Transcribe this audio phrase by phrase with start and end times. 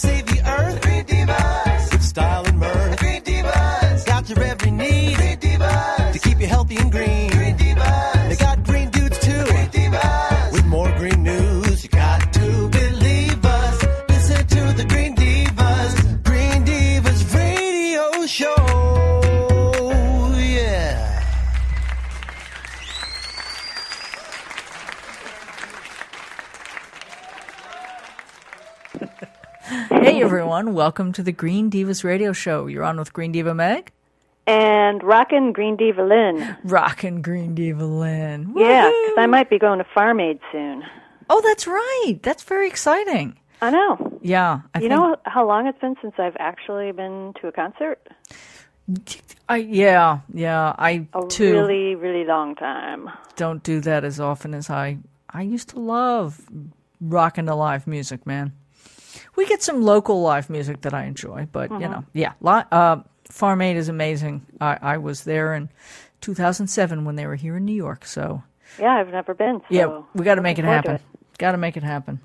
[0.00, 0.80] save the earth.
[0.82, 1.92] Green Divas.
[1.92, 2.98] With style and mirth.
[3.00, 4.06] Green Divas.
[4.06, 5.16] Got your every need.
[5.16, 6.12] Green Divas.
[6.12, 7.09] To keep you healthy and green.
[30.60, 32.66] Everyone, welcome to the Green Divas Radio Show.
[32.66, 33.92] You're on with Green Diva Meg,
[34.46, 36.54] and rockin' Green Diva Lynn.
[36.64, 38.52] rockin' Green Diva Lynn.
[38.54, 40.84] Yeah, because I might be going to Farm Aid soon.
[41.30, 42.16] Oh, that's right.
[42.22, 43.38] That's very exciting.
[43.62, 44.18] I know.
[44.20, 47.52] Yeah, I You think, know how long it's been since I've actually been to a
[47.52, 48.06] concert?
[49.48, 50.74] I yeah, yeah.
[50.78, 53.08] I A too really, really long time.
[53.36, 54.98] don't do that as often as I
[55.30, 56.38] I used to love
[57.00, 58.52] rocking the live music, man.
[59.40, 62.34] We get some local live music that I enjoy, but you know, yeah.
[62.44, 64.44] Uh, Farm Aid is amazing.
[64.60, 65.70] I, I was there in
[66.20, 68.42] 2007 when they were here in New York, so
[68.78, 69.60] Yeah, I've never been.
[69.60, 70.98] So Yeah, we got to make it happen.
[71.38, 72.20] Got to make it happen.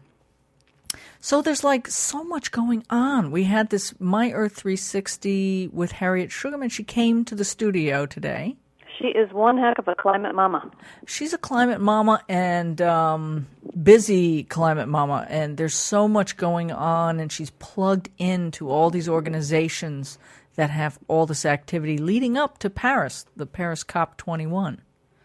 [1.22, 3.32] So there's like so much going on.
[3.32, 6.70] We had this My Earth 360 with Harriet Shugarman.
[6.70, 8.58] She came to the studio today.
[8.98, 10.72] She is one heck of a climate mama.
[11.06, 13.48] She's a climate mama and um,
[13.82, 19.10] busy climate mama, and there's so much going on, and she's plugged into all these
[19.10, 20.18] organizations
[20.56, 24.78] that have all this activity leading up to Paris, the Paris COP21.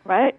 [0.04, 0.38] Right?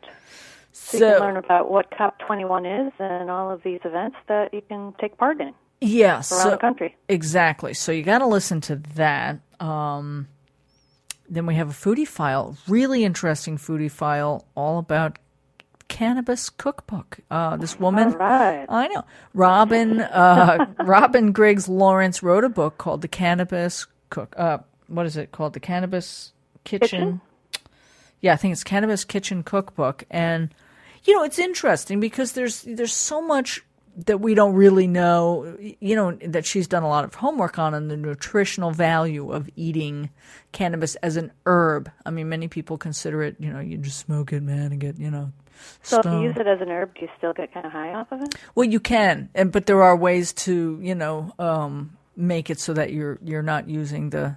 [0.73, 4.61] So, you can learn about what COP21 is and all of these events that you
[4.67, 6.95] can take part in yeah, around so, the country.
[7.09, 7.73] Exactly.
[7.73, 9.39] So you got to listen to that.
[9.59, 10.27] Um,
[11.31, 15.17] then we have a foodie file, really interesting foodie file, all about
[15.87, 17.19] cannabis cookbook.
[17.31, 18.65] Uh, this woman, right.
[18.67, 24.35] I know, Robin, uh, Robin Griggs Lawrence wrote a book called The Cannabis Cook.
[24.37, 25.53] Uh, what is it called?
[25.53, 26.33] The Cannabis
[26.65, 26.87] Kitchen.
[26.89, 27.21] Kitchen?
[28.19, 30.53] Yeah, I think it's Cannabis Kitchen Cookbook, and
[31.05, 33.63] you know it's interesting because there's there's so much
[34.05, 35.57] that we don't really know.
[35.79, 39.49] You know that she's done a lot of homework on and the nutritional value of
[39.55, 40.09] eating
[40.51, 41.91] cannabis as an herb.
[42.05, 43.35] I mean, many people consider it.
[43.39, 45.31] You know, you just smoke it, man, and get you know.
[45.83, 47.93] So if you use it as an herb, do you still get kind of high
[47.93, 48.35] off of it?
[48.55, 52.73] Well, you can, and but there are ways to you know um, make it so
[52.73, 54.35] that you're you're not using the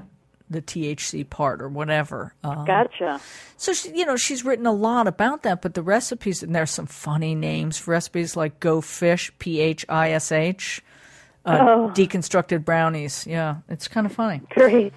[0.50, 2.34] the THC part or whatever.
[2.44, 3.20] Um, Gotcha.
[3.56, 6.70] so she, you know she's written a lot about that, but the recipes and there's
[6.70, 10.82] some funny names for recipes like Go Fish P H I S H.
[11.46, 13.26] Uh, Deconstructed brownies.
[13.26, 14.40] Yeah, it's kind of funny.
[14.50, 14.94] Great.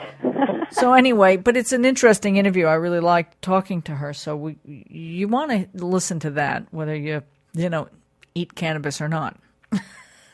[0.72, 2.68] So anyway, but it's an interesting interview.
[2.68, 4.13] I really liked talking to her.
[4.13, 7.22] So we, you want to listen to that, whether you
[7.53, 7.90] you know
[8.34, 9.38] eat cannabis or not.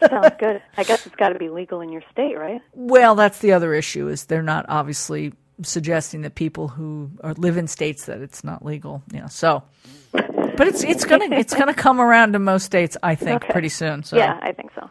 [0.10, 0.62] Sounds good.
[0.78, 2.62] I guess it's got to be legal in your state, right?
[2.74, 7.58] Well, that's the other issue is they're not obviously suggesting that people who are, live
[7.58, 9.04] in states that it's not legal.
[9.14, 9.64] You know, so.
[10.12, 13.52] But it's it's gonna it's gonna come around to most states, I think, Okay.
[13.54, 14.04] pretty soon.
[14.04, 14.90] So Yeah, I think so.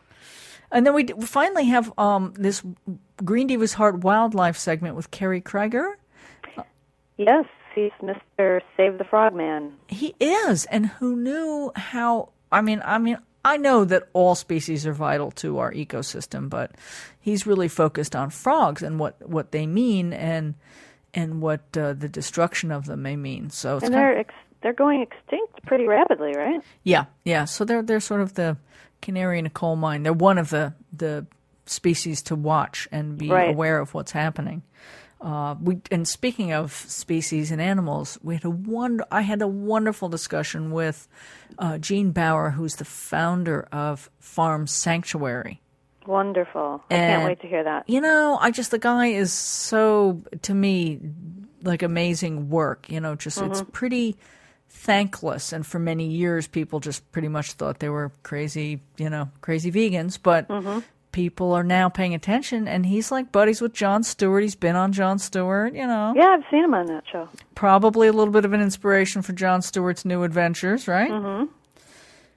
[0.73, 2.63] and then we finally have um, this
[3.25, 5.93] Green Divas Heart Wildlife segment with Kerry Kriger.
[7.19, 7.45] Yes,
[7.75, 8.61] he's Mr.
[8.77, 9.75] Save the Frogman.
[9.89, 12.31] He is, and who knew how?
[12.51, 16.71] I mean, I mean, I know that all species are vital to our ecosystem, but
[17.21, 20.55] he's really focused on frogs and what what they mean and
[21.15, 23.51] and what uh, the destruction of them may mean.
[23.51, 26.61] So And they're ex- they're going extinct pretty rapidly, right?
[26.85, 27.45] yeah, yeah.
[27.47, 28.57] So they're they're sort of the
[29.01, 30.05] canary in a coal mine.
[30.05, 31.27] They're one of the the
[31.67, 33.49] species to watch and be Right.
[33.51, 34.63] aware of what's happening.
[35.23, 39.05] Uh, we and speaking of species and animals, we had a wonder.
[39.13, 41.07] I had a wonderful discussion with
[41.59, 45.61] uh, Gene Bauer, who's the founder of Farm Sanctuary.
[46.07, 46.83] Wonderful.
[46.91, 47.89] I And- can't wait to hear that.
[47.89, 50.99] You know, I just the guy is so to me
[51.63, 52.91] like amazing work.
[52.91, 54.17] You know, just it's pretty
[54.69, 58.81] thankless, and for many years, people just pretty much thought they were crazy.
[58.97, 60.51] You know, crazy vegans, but.
[61.13, 64.43] People are now paying attention, and he's like buddies with Jon Stewart.
[64.43, 66.15] He's been on Jon Stewart, you know.
[66.17, 67.29] Yeah, I've seen him on that show.
[67.55, 71.11] Probably a little bit of an inspiration for Jon Stewart's new adventures, right?
[71.11, 71.53] Mm-hmm.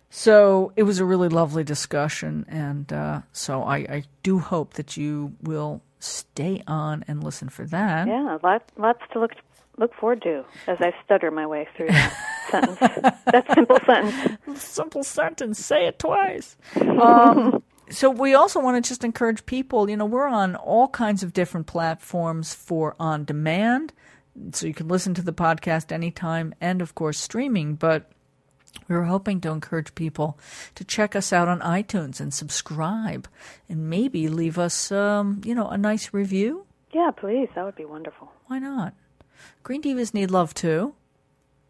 [0.09, 4.95] So it was a really lovely discussion, and uh, so I, I do hope that
[4.95, 8.07] you will stay on and listen for that.
[8.07, 9.31] Yeah, lots lots to look
[9.77, 12.13] look forward to as I stutter my way through that
[12.49, 12.79] sentence.
[13.25, 14.61] That simple sentence.
[14.61, 16.55] Simple sentence, say it twice.
[16.79, 19.89] Um, so we also want to just encourage people.
[19.89, 23.93] You know, we're on all kinds of different platforms for on demand,
[24.51, 27.75] so you can listen to the podcast anytime, and of course streaming.
[27.75, 28.09] But
[28.89, 30.37] We were hoping to encourage people
[30.75, 33.27] to check us out on iTunes and subscribe,
[33.69, 36.65] and maybe leave us, um, you know, a nice review.
[36.91, 37.47] Yeah, please.
[37.55, 38.31] That would be wonderful.
[38.47, 38.93] Why not?
[39.63, 40.93] Green Divas need love too.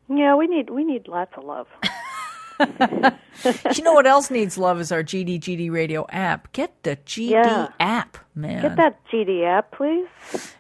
[0.10, 1.68] Yeah, we need we need lots of love.
[3.76, 6.52] you know what else needs love is our GD GD radio app.
[6.54, 7.68] Get the GD Yeah.
[7.80, 8.62] app, man.
[8.62, 10.08] Get that GD app, please.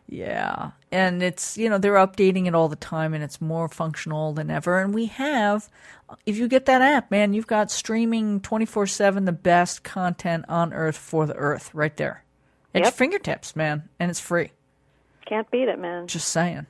[0.07, 0.71] Yeah.
[0.91, 4.49] And it's, you know, they're updating it all the time and it's more functional than
[4.51, 4.79] ever.
[4.79, 5.69] And we have,
[6.25, 10.73] if you get that app, man, you've got streaming 24 7, the best content on
[10.73, 12.23] earth for the earth right there.
[12.73, 13.87] At your fingertips, man.
[13.99, 14.51] And it's free.
[15.25, 16.07] Can't beat it, man.
[16.07, 16.67] Just saying.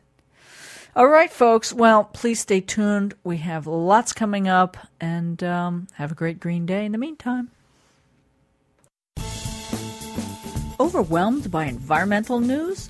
[0.98, 1.74] All right, folks.
[1.74, 3.16] Well, please stay tuned.
[3.26, 7.52] We have lots coming up and um, have a great green day in the meantime.
[10.80, 12.90] Overwhelmed by environmental news?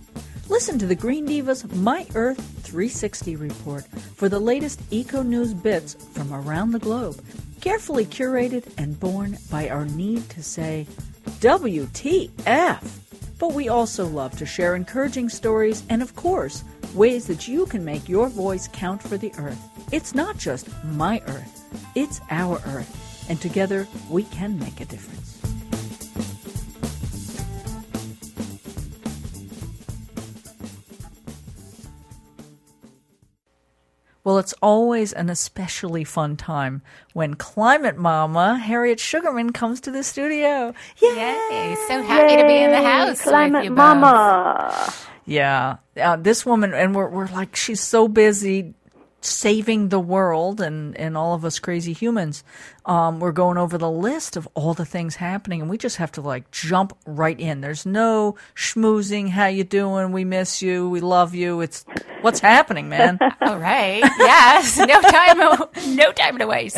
[0.50, 5.96] Listen to the Green Divas My Earth 360 report for the latest eco news bits
[6.14, 7.20] from around the globe,
[7.60, 10.86] carefully curated and born by our need to say
[11.40, 13.05] WTF.
[13.38, 17.84] But we also love to share encouraging stories and, of course, ways that you can
[17.84, 19.62] make your voice count for the Earth.
[19.92, 21.66] It's not just my Earth,
[21.96, 25.42] it's our Earth, and together we can make a difference.
[34.26, 36.82] Well, it's always an especially fun time
[37.14, 40.74] when Climate Mama Harriet Shugarman comes to the studio.
[41.00, 41.16] Yay!
[41.16, 41.76] Yay!
[41.88, 43.78] So happy to be in the house Climate you both.
[43.78, 44.94] Mama.
[45.28, 48.74] Yeah, uh, this woman, and we're we're like she's so busy
[49.26, 52.44] saving the world and and all of us crazy humans.
[52.86, 56.12] Um, we're going over the list of all the things happening, and we just have
[56.14, 57.62] to like jump right in.
[57.62, 59.30] There's no schmoozing.
[59.30, 60.12] How you doing?
[60.12, 60.90] We miss you.
[60.90, 61.62] We love you.
[61.62, 61.86] It's
[62.22, 63.18] what's happening, man.
[63.42, 64.04] All right.
[64.20, 64.78] Yes.
[64.78, 65.96] No time.
[65.96, 66.78] No time to waste.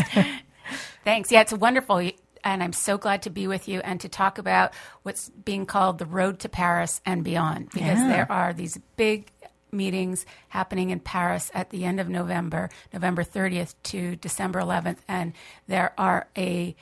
[1.03, 1.31] Thanks.
[1.31, 2.09] Yeah, it's wonderful.
[2.43, 4.71] And I'm so glad to be with you and to talk about
[5.03, 8.07] what's being called the road to Paris and beyond, because Yeah.
[8.07, 9.31] there are these big
[9.71, 14.99] meetings happening in Paris at the end of November, November 30th to December 11th.
[15.07, 15.33] And
[15.67, 16.75] there are a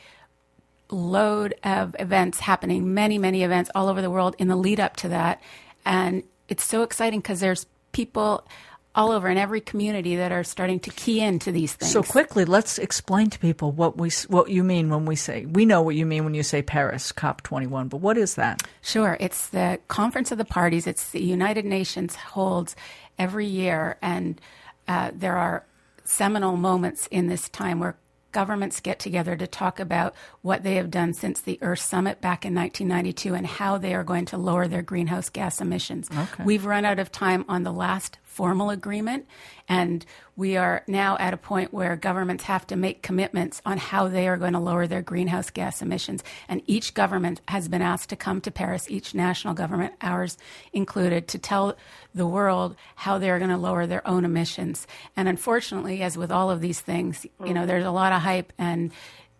[0.89, 4.95] load of events happening, many, many events all over the world in the lead up
[4.97, 5.41] to that.
[5.85, 8.47] And it's so exciting because there's people
[8.95, 11.91] all over in every community that are starting to key into these things.
[11.91, 15.65] So quickly, let's explain to people what we what you mean when we say we
[15.65, 18.63] know what you mean when you say Paris COP 21, but what is that?
[18.81, 19.17] Sure.
[19.19, 20.87] It's the Conference of the Parties.
[20.87, 22.75] It's the United Nations holds
[23.19, 24.39] every year, and
[24.87, 25.65] uh, there are
[26.05, 27.97] seminal moments in this time where
[28.35, 32.45] governments get together to talk about what they have done since the Earth Summit back
[32.45, 36.09] in 1992 and how they are going to lower their greenhouse gas emissions.
[36.43, 39.25] We've run out of time on the last formal agreement,
[39.69, 40.05] and
[40.35, 44.27] we are now at a point where governments have to make commitments on how they
[44.27, 46.21] are going to lower their greenhouse gas emissions.
[46.49, 50.37] And each government has been asked to come to Paris, each national government, ours
[50.73, 51.77] included, to tell
[52.13, 54.85] the world how they're going to lower their own emissions.
[55.15, 57.53] And unfortunately, as with all of these things, you mm.
[57.53, 58.91] know, there's a lot of hype and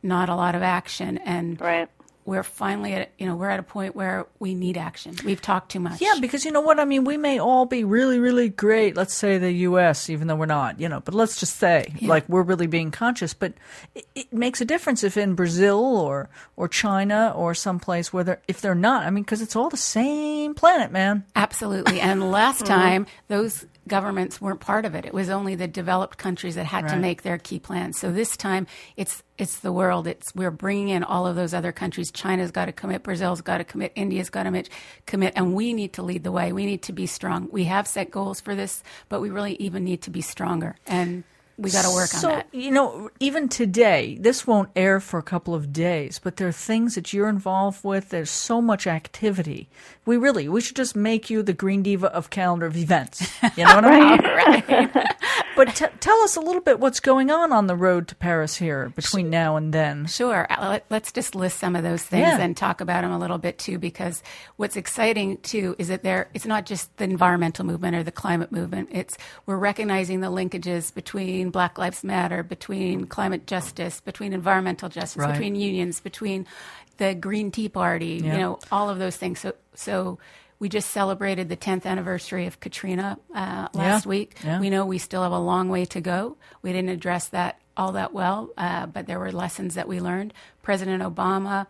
[0.02, 1.18] not a lot of action.
[1.18, 1.90] And Right.
[2.26, 5.16] We're finally at, you know, we're at a point where we need action.
[5.24, 6.02] We've talked too much.
[6.02, 7.04] Yeah, because you know what I mean.
[7.04, 8.98] We may all be really, really great.
[8.98, 11.02] Let's say the U.S., even though we're not, you know.
[11.02, 13.36] But let's just say, like, we're really being conscious.
[13.36, 13.54] But
[13.94, 18.42] it, it makes a difference if in Brazil or or China or someplace where they're
[18.48, 19.04] if they're not.
[19.04, 21.26] I mean, because it's all the same planet, man.
[21.36, 22.00] Absolutely.
[22.00, 22.74] And last mm-hmm.
[22.74, 25.06] time, those governments weren't part of it.
[25.06, 28.00] It was only the developed countries that had to make their key plans.
[28.00, 30.08] So this time, it's it's the world.
[30.08, 32.12] It's we're bringing in all of those other countries.
[32.12, 33.04] China's got to commit.
[33.04, 33.92] Brazil's got to commit.
[33.96, 34.70] India's got to commit,
[35.06, 35.34] commit.
[35.36, 36.54] And we need to lead the way.
[36.54, 37.50] We need to be strong.
[37.52, 40.76] We have set goals for this, but we really even need to be stronger.
[40.88, 41.24] And
[41.58, 42.48] we got to work so, on that.
[42.54, 46.52] you know, even today, this won't air for a couple of days, but there are
[46.52, 48.10] things that you're involved with.
[48.10, 49.70] There's so much activity.
[50.06, 53.22] We really, we should just make you the Green Diva of calendar of events.
[53.56, 54.20] You know what I mean?
[54.86, 55.16] right.
[55.56, 58.58] But t- tell us a little bit what's going on on the road to Paris
[58.58, 60.06] here between now and then.
[60.06, 60.46] Sure.
[60.50, 62.42] Uh, let- Let's just list some of those things Yeah.
[62.42, 64.22] and talk about them a little bit too, because
[64.58, 68.52] what's exciting too is that there it's not just the environmental movement or the climate
[68.52, 68.90] movement.
[68.92, 75.18] It's we're recognizing the linkages between Black Lives Matter, between climate justice, between environmental justice,
[75.18, 75.32] Right.
[75.32, 76.46] between unions, between
[76.98, 78.22] the Green Tea Party.
[78.24, 78.34] Yeah.
[78.34, 79.40] You know, all of those things.
[79.40, 80.20] So so.
[80.58, 84.10] We just celebrated the 10th anniversary of Katrina uh, last Yeah.
[84.10, 84.38] week.
[84.42, 84.62] Yeah.
[84.62, 86.38] We know we still have a long way to go.
[86.62, 90.34] We didn't address that all that well, uh, but there were lessons that we learned.
[90.64, 91.68] President Obama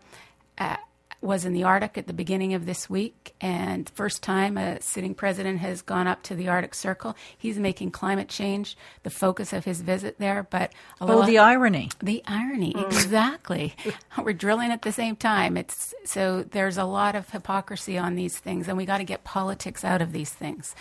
[0.56, 0.76] uh,
[1.20, 5.14] was in the Arctic at the beginning of this week, and first time a sitting
[5.14, 7.16] president has gone up to the Arctic Circle.
[7.36, 11.38] He's making climate change the focus of his visit there, but a Oh, little- the
[11.38, 11.90] irony.
[12.00, 12.84] the irony, mm.
[12.86, 13.74] exactly.
[14.22, 15.56] We're drilling at the same time.
[15.56, 19.24] It's so there's a lot of hypocrisy on these things, and we got to get
[19.24, 20.74] politics out of these things.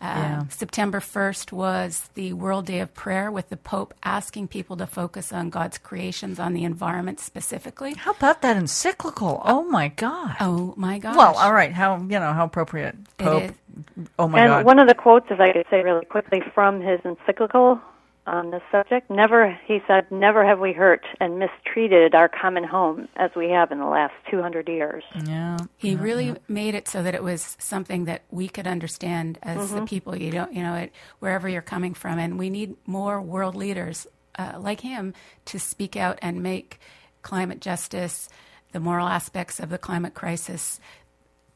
[0.00, 0.42] Uh, Yeah.
[0.48, 5.32] September 1st was the World Day of Prayer, with the Pope asking people to focus
[5.32, 7.94] on God's creations, on the environment specifically.
[7.94, 9.42] How about that encyclical?
[9.44, 10.36] Oh my God.
[10.40, 11.16] Oh my gosh!
[11.16, 11.72] Well, all right.
[11.72, 12.96] How you know how appropriate?
[13.18, 13.42] Pope.
[13.44, 13.52] is.
[14.18, 14.56] Oh my and God.
[14.58, 17.80] And one of the quotes, if I could say really quickly from his encyclical
[18.26, 23.08] on this subject, never, he said, never have we hurt and mistreated our common home
[23.16, 25.04] as we have in the last 200 years.
[25.26, 25.58] yeah.
[25.76, 29.82] He really made it so that it was something that we could understand as the
[29.82, 30.16] people.
[30.16, 34.06] You don't, you know, it, wherever you're coming from, and we need more world leaders
[34.38, 35.14] uh, like him
[35.46, 36.80] to speak out and make
[37.22, 38.28] climate justice,
[38.72, 40.80] the moral aspects of the climate crisis,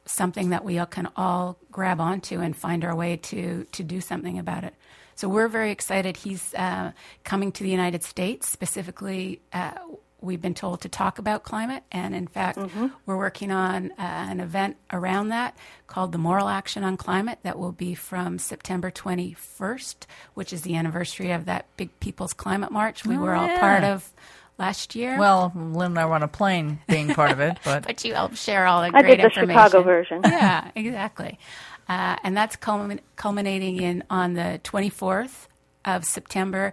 [0.05, 4.01] something that we all can all grab onto and find our way to to do
[4.01, 4.75] something about it.
[5.19, 6.17] So we're very excited.
[6.17, 6.93] He's uh,
[7.25, 9.41] coming to the United States specifically.
[9.53, 9.73] Uh,
[10.21, 12.57] we've been told to talk about climate, and in fact,
[13.05, 15.57] we're working on uh, an event around that
[15.89, 20.77] called the Moral Action on Climate that will be from September 21st, which is the
[20.77, 23.59] anniversary of that big People's Climate March we Oh, were all yeah.
[23.59, 24.13] part of
[24.57, 25.19] last year.
[25.19, 28.15] Well, Lynn and I were on a plane being part of it, but but you
[28.15, 29.49] helped share all the I great did the information.
[29.65, 30.21] Chicago version.
[30.25, 31.39] yeah, exactly.
[31.88, 35.47] Uh, and that's culmin- culminating in on the 24th
[35.85, 36.73] of September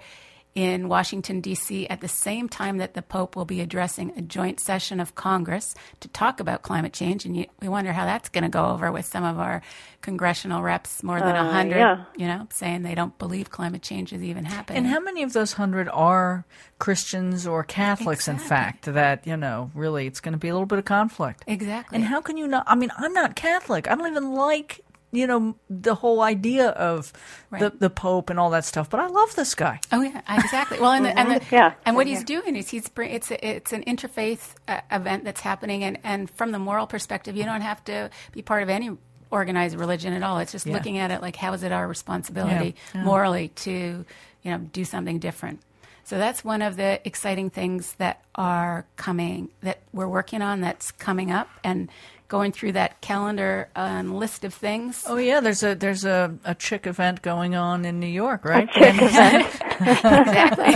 [0.55, 4.62] in Washington, D.C., at the same time that the Pope will be addressing a joint
[4.62, 7.25] session of Congress to talk about climate change.
[7.25, 9.62] And you, we wonder how that's going to go over with some of our
[10.01, 12.05] congressional reps, more than a Uh, 100, yeah.
[12.15, 14.77] you know, saying they don't believe climate change is even happening.
[14.77, 16.45] And how many of those hundred are
[16.79, 20.67] Christians or Catholics, in fact, that, you know, really it's going to be a little
[20.67, 21.43] bit of conflict?
[21.48, 21.98] exactly.
[21.98, 22.63] And how can you not?
[22.65, 23.89] I mean, I'm not Catholic.
[23.91, 24.85] I don't even like,
[25.15, 27.19] you know, the whole idea of the,
[27.57, 27.79] Right.
[27.79, 29.79] the Pope and all that stuff, but I love this guy.
[29.91, 30.79] Oh yeah, exactly.
[30.79, 33.31] Well, and the, and, the, Yeah, and what same he's doing is he's bring, it's
[33.31, 37.43] a, it's an interfaith uh, event that's happening, and and from the moral perspective, you
[37.45, 38.91] don't have to be part of any
[39.31, 40.39] organized religion at all.
[40.39, 40.74] It's just Yeah.
[40.74, 43.03] looking at it like how is it our responsibility Yeah, yeah.
[43.03, 44.05] morally to
[44.43, 45.62] you know do something different.
[46.03, 50.62] So that's one of the exciting things that are coming that we're working on.
[50.62, 51.89] That's coming up and
[52.27, 55.03] going through that calendar and list of things.
[55.08, 58.70] Oh yeah, there's a there's a, a chick event going on in New York, right?
[58.72, 59.46] Chick event,
[59.79, 60.75] exactly.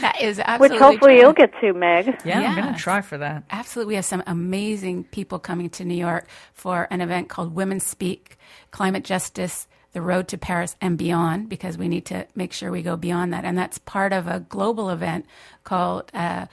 [0.00, 1.20] that is absolutely which hopefully true.
[1.20, 2.20] you'll get to, Meg.
[2.24, 3.44] Yeah, I'm going to try for that.
[3.50, 3.92] Absolutely.
[3.92, 8.36] We have some amazing people coming to New York for an event called Women Speak
[8.70, 12.82] Climate Justice, the Road to Paris and Beyond, because we need to make sure we
[12.82, 13.44] go beyond that.
[13.44, 15.26] And that's part of a global event
[15.64, 16.46] called uh,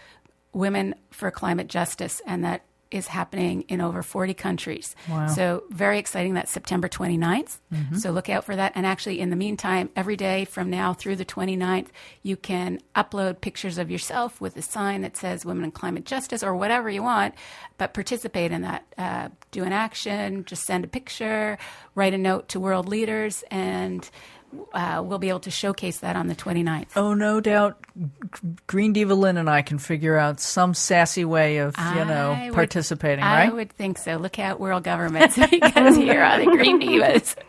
[0.54, 2.22] Women for Climate Justice.
[2.26, 4.96] And that is happening in over 40 countries.
[5.10, 5.28] Wow.
[5.28, 6.34] So, very exciting.
[6.34, 7.60] That's September 29th.
[7.98, 8.72] So, look out for that.
[8.76, 11.88] And actually, in the meantime, every day from now through the 29th,
[12.24, 16.44] you can upload pictures of yourself with a sign that says Women in Climate Justice
[16.44, 17.36] or whatever you want,
[17.78, 18.86] but participate in that.
[18.98, 21.58] Uh, do an action, just send a picture,
[21.96, 24.10] write a note to world leaders, and
[24.74, 26.88] uh, we'll be able to showcase that on the 29th.
[26.96, 27.78] Oh, no doubt,
[28.68, 32.54] Green Diva Lynn and I can figure out some sassy way of you know would-
[32.54, 33.50] participating, I right?
[33.50, 34.18] I would think so.
[34.18, 37.36] Look out, world governments, because here are the Green Divas.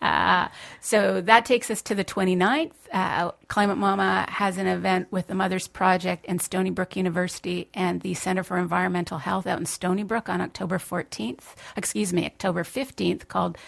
[0.00, 0.48] Uh,
[0.80, 2.70] so that takes us to the 29th.
[2.92, 8.00] Uh, Climate Mama has an event with the Mothers Project and Stony Brook University and
[8.02, 12.62] the Center for Environmental Health out in Stony Brook on October 14th, excuse me, October
[12.62, 13.58] 15th, called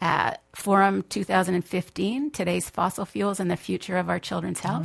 [0.00, 4.84] uh, Forum 2015 Today's Fossil Fuels and the Future of Our Children's Health.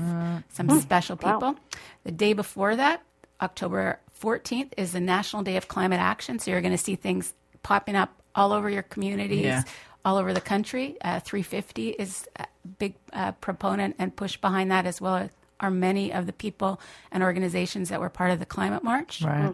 [0.49, 1.55] Some special people.
[2.03, 3.01] The day before that,
[3.41, 6.39] October 14th, is the National Day of Climate Action.
[6.39, 9.63] So you're going to see things popping up all over your communities, Yeah.
[10.03, 10.97] all over the country.
[11.01, 12.45] Uh, 350 is a
[12.79, 15.29] big uh, proponent and push behind that, as well as
[15.59, 19.21] are many of the people and organizations that were part of the Climate March.
[19.21, 19.53] right.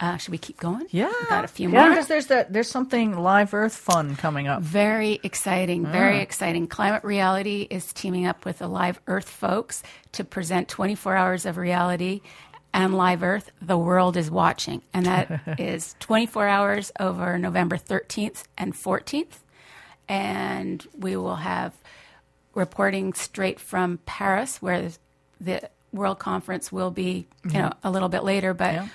[0.00, 0.86] Uh, should we keep going?
[0.90, 1.12] Yeah.
[1.28, 1.90] Got a few Yeah, more.
[1.90, 4.62] because there's that there's something live Earth fun coming up.
[4.62, 6.22] Very exciting, very Ah.
[6.22, 6.66] exciting.
[6.68, 11.58] Climate Reality is teaming up with the Live Earth folks to present 24 hours of
[11.58, 12.22] reality
[12.72, 13.50] and Live Earth.
[13.60, 19.40] The world is watching, and that is 24 hours over November 13th and 14th.
[20.08, 21.74] And we will have
[22.54, 24.90] reporting straight from Paris, where
[25.40, 28.88] the World Conference will be, you know, a little bit later, but Yeah.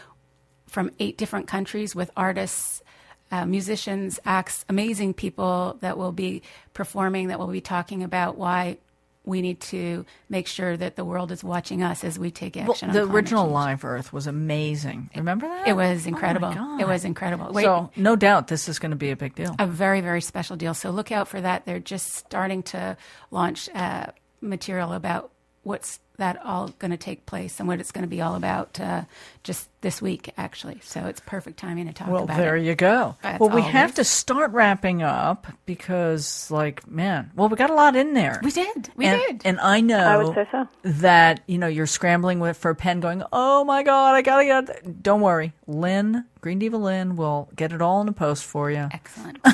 [0.76, 2.84] From eight different countries with artists,
[3.32, 6.42] uh, musicians, acts, amazing people that will be
[6.74, 8.78] performing, that will be talking about why
[9.24, 12.72] we need to make sure that the world is watching us as we take Well,
[12.72, 12.92] action.
[12.92, 13.54] the on original change.
[13.54, 15.10] Live Earth was amazing.
[15.16, 15.66] Remember that?
[15.66, 16.54] It was Oh incredible.
[16.54, 16.82] God.
[16.82, 17.52] it was incredible.
[17.54, 19.56] Wait, So, no doubt this is going to be a big deal.
[19.58, 20.74] a very very special deal.
[20.74, 21.66] So look out for that.
[21.66, 22.98] They're just starting to
[23.32, 24.08] launch uh,
[24.42, 25.32] material about
[25.64, 28.80] what's that all going to take place and what it's going to be all about
[28.80, 29.04] uh,
[29.44, 30.80] just this week actually.
[30.84, 32.64] So it's perfect timing to talk Well, about Well, there it.
[32.66, 33.16] you go.
[33.22, 37.70] That's well, we always- have to start wrapping up because, like, man, well, we got
[37.70, 38.40] a lot in there.
[38.44, 38.90] We did.
[38.96, 39.42] We and, did.
[39.46, 40.68] And I know I would say so.
[40.84, 44.40] that, you know, you're scrambling with for a pen going, oh my God, I got
[44.40, 45.04] to get.
[45.04, 45.54] Don't worry.
[45.68, 48.88] Lynn, Green Diva Lynn, will get it all in a post for you.
[48.92, 49.38] Excellent.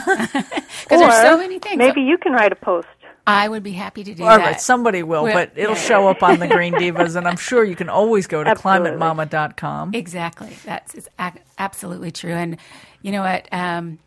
[0.83, 1.77] Because there's so Or many things.
[1.77, 2.87] Maybe you can write a post.
[3.31, 4.39] I would be happy to do All that.
[4.45, 5.81] right, somebody will, Well, but it'll yeah.
[5.81, 8.91] show up on the Green Divas, and I'm sure you can always go to Absolutely.
[8.91, 9.91] climatemama.com.
[9.93, 10.55] Exactly.
[10.65, 12.33] That's it's ac- absolutely true.
[12.33, 12.57] And
[13.01, 13.47] you know what?
[13.51, 13.99] Um,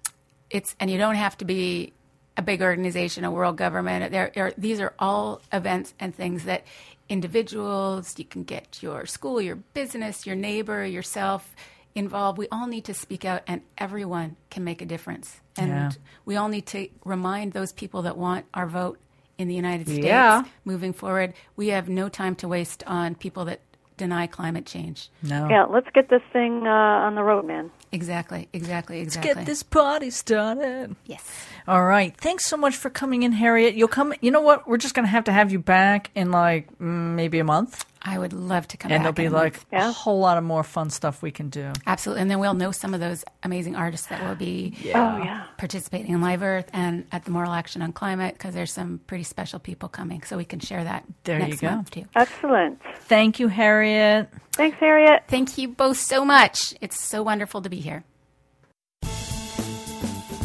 [0.50, 1.92] it's and you don't have to be
[2.36, 4.10] a big organization, a world government.
[4.10, 6.64] There, are, these are all events and things that
[7.08, 8.14] individuals.
[8.18, 11.54] You can get your school, your business, your neighbor, yourself
[11.94, 12.38] involved.
[12.38, 15.40] We all need to speak out, and everyone can make a difference.
[15.56, 15.90] And Yeah.
[16.24, 18.98] we all need to remind those people that want our vote
[19.38, 20.44] in the United States Yeah.
[20.64, 21.34] moving forward.
[21.56, 23.60] We have no time to waste on people that
[23.96, 25.08] deny climate change.
[25.22, 25.48] No.
[25.48, 26.70] Yeah, let's get this thing uh,
[27.06, 27.70] on the road, man.
[27.92, 29.28] Exactly, exactly, exactly.
[29.30, 30.96] Let's get this party started.
[31.06, 31.22] Yes.
[31.68, 32.16] All right.
[32.16, 33.74] Thanks so much for coming in, Harriet.
[33.74, 34.12] You'll come.
[34.20, 34.66] You know what?
[34.66, 37.84] We're just going to have to have you back in like mm, maybe a month,
[38.06, 39.14] I would love to come and back.
[39.14, 39.88] there'll be like Yeah.
[39.88, 41.72] a whole lot of more fun stuff we can do.
[41.86, 42.20] Absolutely.
[42.20, 45.44] And then we'll know some of those amazing artists that will be Oh, yeah.
[45.56, 49.24] participating in Live Earth and at the Moral Action on Climate because there's some pretty
[49.24, 50.22] special people coming.
[50.22, 51.70] So we can share that There you next go.
[51.70, 52.04] month too.
[52.14, 52.78] Excellent.
[53.06, 54.28] Thank you, Harriet.
[54.52, 55.24] Thanks, Harriet.
[55.28, 56.74] Thank you both so much.
[56.82, 58.04] It's so wonderful to be here.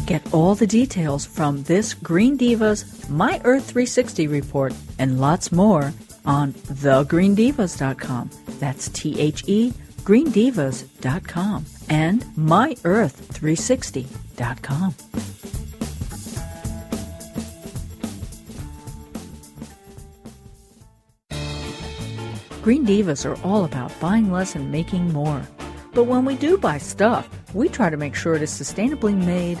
[0.06, 5.92] Get all the details from this Green Divas My Earth 360 report and lots more
[6.24, 8.30] on thegreendivas.com.
[8.58, 14.94] That's T H E greendivas.com and myearth360.com.
[22.62, 25.42] Green Divas are all about buying less and making more.
[25.94, 29.58] But when we do buy stuff, we try to make sure it is sustainably made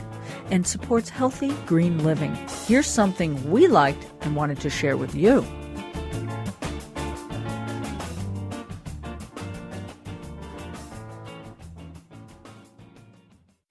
[0.50, 2.36] and supports healthy green living.
[2.66, 5.44] Here's something we liked and wanted to share with you.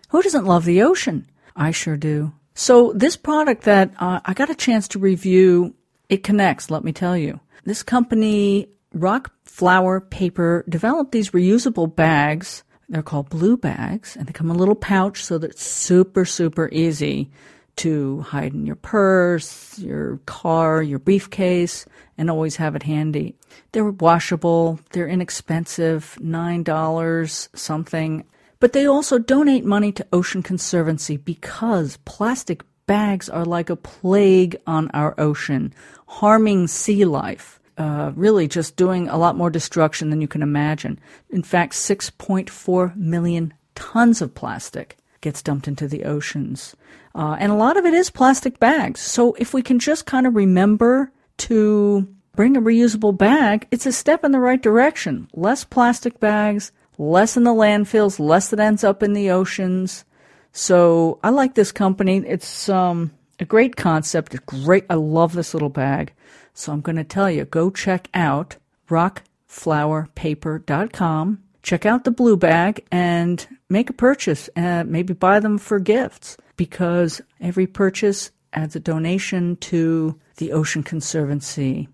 [0.09, 1.27] Who doesn't love the ocean?
[1.55, 2.33] I sure do.
[2.53, 5.75] So this product that uh, I got a chance to review,
[6.09, 7.39] it connects, let me tell you.
[7.63, 12.63] This company, Rock Flower Paper, developed these reusable bags.
[12.89, 16.25] They're called blue bags, and they come in a little pouch so that it's super,
[16.25, 17.29] super easy
[17.77, 21.85] to hide in your purse, your car, your briefcase,
[22.17, 23.35] and always have it handy.
[23.71, 28.25] They're washable, they're inexpensive, $9 something.
[28.59, 34.57] But they also donate money to Ocean Conservancy because plastic bags are like a plague
[34.67, 35.73] on our ocean,
[36.07, 37.59] harming sea life.
[37.77, 40.99] Uh, really just doing a lot more destruction than you can imagine.
[41.29, 46.75] In fact, 6.4 million tons of plastic gets dumped into the oceans.
[47.15, 48.99] Uh, and a lot of it is plastic bags.
[48.99, 53.93] So if we can just kind of remember to bring a reusable bag, it's a
[53.93, 55.29] step in the right direction.
[55.33, 60.05] Less plastic bags, less in the landfills, less that ends up in the oceans.
[60.51, 62.17] So I like this company.
[62.17, 63.09] It's um,
[63.39, 64.35] a great concept.
[64.35, 64.85] It's great.
[64.89, 66.13] I love this little bag.
[66.53, 68.57] So I'm going to tell you, go check out
[68.89, 71.43] rockflowerpaper.com.
[71.61, 74.49] Check out the blue bag and make a purchase.
[74.55, 80.81] and maybe buy them for gifts because every purchase adds a donation to the Ocean
[80.83, 81.87] Conservancy.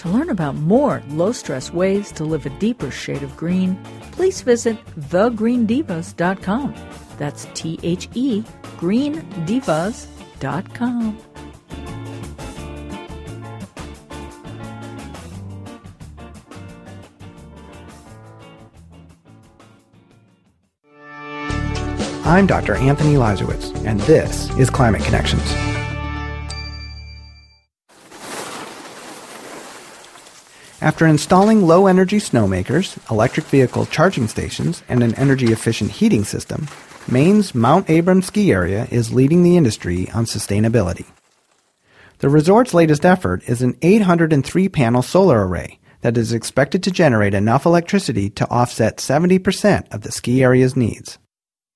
[0.00, 3.78] To learn about more low stress ways to live a deeper shade of green,
[4.12, 6.74] please visit thegreendivas.com.
[7.18, 8.42] That's T H E
[8.78, 11.18] greendivas.com.
[22.24, 22.76] I'm Dr.
[22.76, 25.52] Anthony Leiserowitz, and this is Climate Connections.
[30.82, 36.68] After installing low energy snowmakers, electric vehicle charging stations, and an energy efficient heating system,
[37.06, 41.04] Maine's Mount Abram ski area is leading the industry on sustainability.
[42.20, 47.34] The resort's latest effort is an 803 panel solar array that is expected to generate
[47.34, 51.18] enough electricity to offset 70% of the ski area's needs.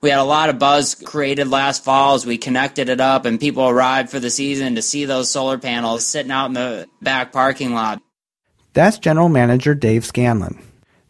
[0.01, 3.41] We had a lot of buzz created last fall as we connected it up and
[3.41, 7.33] people arrived for the season to see those solar panels sitting out in the back
[7.33, 8.01] parking lot.
[8.75, 10.59] That's General Manager Dave Scanlon.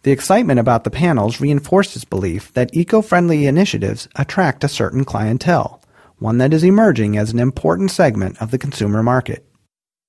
[0.02, 5.80] The excitement about the panels reinforced his belief that eco-friendly initiatives attract a certain clientele,
[6.18, 9.46] one that is emerging as an important segment of the consumer market.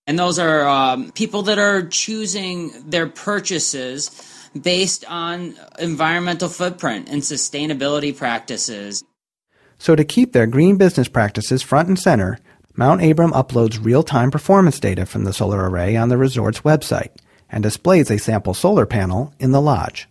[0.06, 4.12] And those are um, people that are choosing their purchases
[4.62, 9.02] based on environmental footprint and sustainability practices.
[9.80, 12.38] So, to keep their green business practices front and center,
[12.76, 17.12] Mount Abram uploads real time performance data from the solar array on the resort's website
[17.50, 20.08] and displays a sample solar panel in the lodge.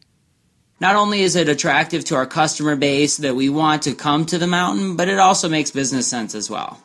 [0.81, 4.39] Not only is it attractive to our customer base that we want to come to
[4.39, 6.81] the mountain, but it also makes business sense as well.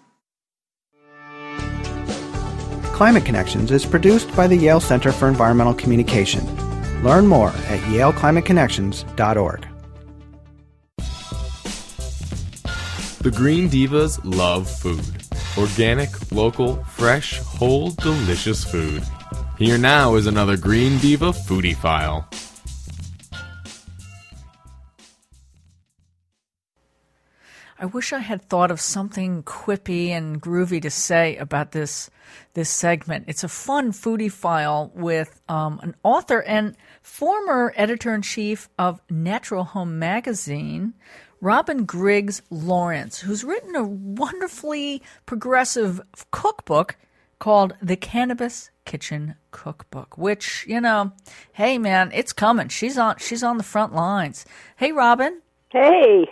[2.94, 6.46] Climate Connections is produced by the Yale Center for Environmental Communication.
[7.04, 9.68] Learn more at yaleclimateconnections.org.
[13.22, 15.06] The Green Divas love food.
[15.58, 19.04] Organic, local, fresh, whole, delicious food.
[19.60, 22.30] Here now is another Green Diva foodie file.
[27.78, 32.10] I wish I had thought of something quippy and groovy to say about this
[32.54, 33.26] this segment.
[33.28, 39.02] It's a fun foodie file with um, an author and former editor in chief of
[39.10, 40.94] Natural Home magazine,
[41.42, 46.00] Robin Griggs Lawrence, who's written a wonderfully progressive
[46.32, 46.96] cookbook
[47.40, 51.14] called The Cannabis Kitchen Cookbook, which, you know,
[51.54, 52.68] hey man, it's coming.
[52.68, 54.46] She's on she's on the front lines.
[54.76, 55.42] Hey Robin.
[55.70, 56.28] Hey.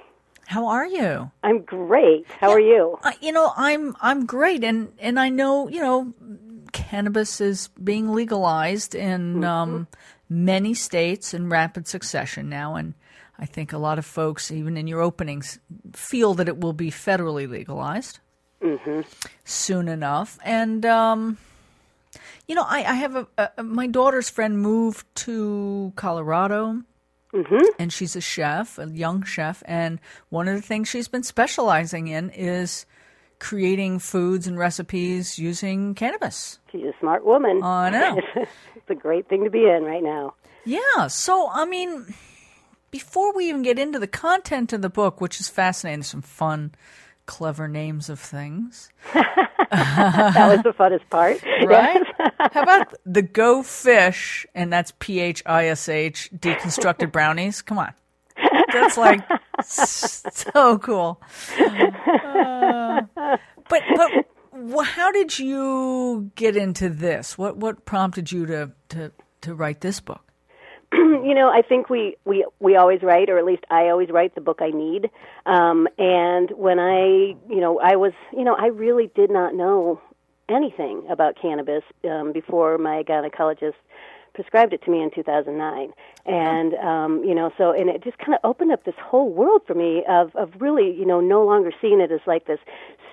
[0.46, 1.32] How are you?
[1.44, 2.26] I'm great.
[2.40, 3.00] How yeah, are you?
[3.04, 6.14] I, you know, I'm I'm great, and and I know you know,
[6.72, 9.44] cannabis is being legalized in mm-hmm.
[9.44, 9.88] um,
[10.30, 12.94] many states in rapid succession now, and
[13.38, 15.60] I think a lot of folks, even in your openings,
[15.94, 18.20] feel that it will be federally legalized
[18.62, 19.02] mm-hmm.
[19.44, 20.86] soon enough, and.
[20.86, 21.38] Um,
[22.48, 26.82] you know, I, I have a, a my daughter's friend moved to Colorado
[27.34, 27.66] Mm-hmm.
[27.78, 32.08] And she's a chef, a young chef, and one of the things she's been specializing
[32.08, 32.86] in is
[33.40, 36.60] creating foods and recipes using cannabis.
[36.72, 37.62] She's a smart woman.
[37.62, 38.22] I know.
[38.36, 40.36] it's a great thing to be in right now.
[40.66, 41.08] Yeah.
[41.08, 42.14] So, I mean,
[42.92, 46.74] before we even get into the content of the book, which is fascinating, some fun
[47.28, 48.90] clever names of things.
[49.14, 51.44] that was the funnest part.
[51.66, 52.02] Right?
[52.52, 57.62] How about the Go Fish, and that's P H I S H, deconstructed brownies?
[57.62, 57.94] Come on.
[58.74, 59.22] That's like
[59.64, 61.22] so cool.
[61.60, 63.02] Uh,
[63.70, 64.12] but, but
[64.84, 67.38] how did you get into this?
[67.38, 69.12] What, what prompted you to, to,
[69.42, 70.27] to write this book?
[70.94, 74.36] you know, I think we we we always write, or at least I always write
[74.36, 75.10] the book I need.
[75.46, 80.02] Um, and when I, you know, I was, you know, I really did not know
[80.50, 83.74] anything about cannabis um, before my gynecologist
[84.38, 85.92] prescribed it to me in 2009
[86.28, 89.64] and um you know so and it just kind of opened up this whole world
[89.66, 92.60] for me of of really you know no longer seeing it as like this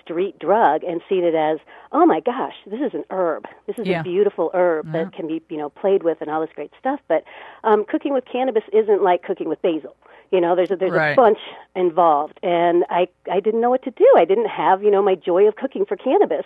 [0.03, 1.59] street drug and seeing it as
[1.93, 3.47] oh my gosh this is an herb.
[3.67, 4.01] This is yeah.
[4.01, 5.05] a beautiful herb yeah.
[5.05, 7.01] that can be you know played with and all this great stuff.
[7.09, 7.25] But
[7.65, 9.97] um cooking with cannabis isn't like cooking with basil.
[10.31, 11.13] You know there's a there's right.
[11.13, 11.39] a bunch
[11.75, 12.39] involved.
[12.43, 14.07] And i i didn't know what to do.
[14.15, 16.45] I didn't have you know my joy of cooking for cannabis.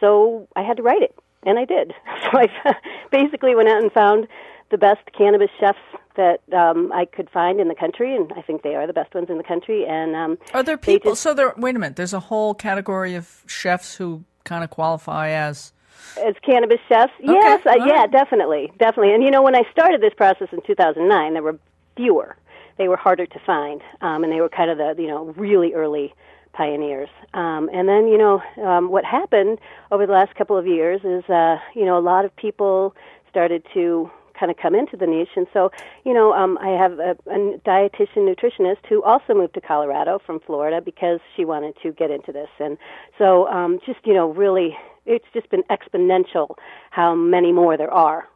[0.00, 1.14] So i had to write it
[1.46, 1.94] and I did.
[2.32, 2.48] So I
[3.12, 4.26] basically went out and found
[4.70, 5.78] the best cannabis chefs
[6.16, 9.14] that um, I could find in the country, and I think they are the best
[9.14, 9.86] ones in the country.
[9.86, 11.12] And um, are there people?
[11.12, 11.54] Just, so there.
[11.56, 11.94] Wait a minute.
[11.94, 15.72] There's a whole category of chefs who kind of qualify as
[16.18, 17.12] as cannabis chefs.
[17.20, 17.32] Okay.
[17.32, 18.10] Yes, uh, yeah, right.
[18.10, 19.14] definitely, definitely.
[19.14, 21.58] And you know, when I started this process in 2009, there were
[21.96, 22.36] fewer.
[22.78, 25.74] They were harder to find, um, and they were kind of the you know really
[25.74, 26.12] early
[26.56, 27.08] pioneers.
[27.34, 29.58] Um, and then, you know, um, what happened
[29.90, 32.94] over the last couple of years is, uh, you know, a lot of people
[33.28, 35.34] started to kind of come into the niche.
[35.36, 35.70] And so,
[36.04, 40.40] you know, um, I have a, a dietitian nutritionist who also moved to Colorado from
[40.40, 42.50] Florida because she wanted to get into this.
[42.58, 42.76] And
[43.18, 46.56] so, um, just, you know, really, it's just been exponential
[46.90, 48.28] how many more there are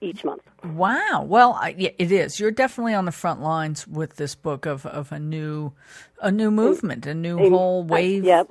[0.00, 0.42] each month.
[0.64, 1.24] Wow.
[1.26, 2.38] Well, I, yeah, it is.
[2.40, 5.72] You're definitely on the front lines with this book of, of a new
[6.20, 8.24] a new movement, a new and, whole wave.
[8.24, 8.50] Uh, yep.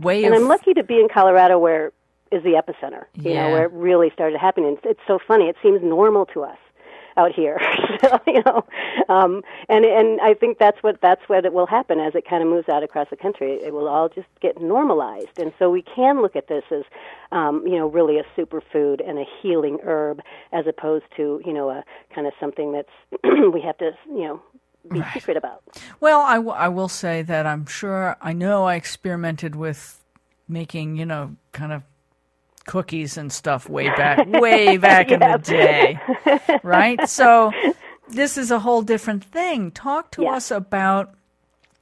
[0.00, 1.92] Way and I'm lucky to be in Colorado, where
[2.32, 3.04] is the epicenter.
[3.14, 3.46] You Yeah.
[3.48, 4.74] know, where it really started happening.
[4.74, 5.44] It's, it's so funny.
[5.44, 6.58] It seems normal to us
[7.16, 7.60] out here.
[8.00, 8.64] so, you know,
[9.08, 12.42] um, and and I think that's what that's what it will happen as it kind
[12.42, 13.52] of moves out across the country.
[13.62, 16.84] It will all just get normalized, and so we can look at this as,
[17.32, 20.20] um, you know, really a superfood and a healing herb,
[20.52, 23.22] as opposed to you know a kind of something that's
[23.52, 24.42] we have to you know
[24.90, 25.62] be secret about.
[26.00, 30.02] Well, I, w- I will say that I'm sure I know I experimented with
[30.48, 31.82] making, you know, kind of
[32.66, 35.98] cookies and stuff way back, way back in the day,
[36.62, 37.00] right?
[37.08, 37.52] So
[38.08, 39.70] this is a whole different thing.
[39.70, 40.32] Talk to Yeah.
[40.32, 41.14] us about.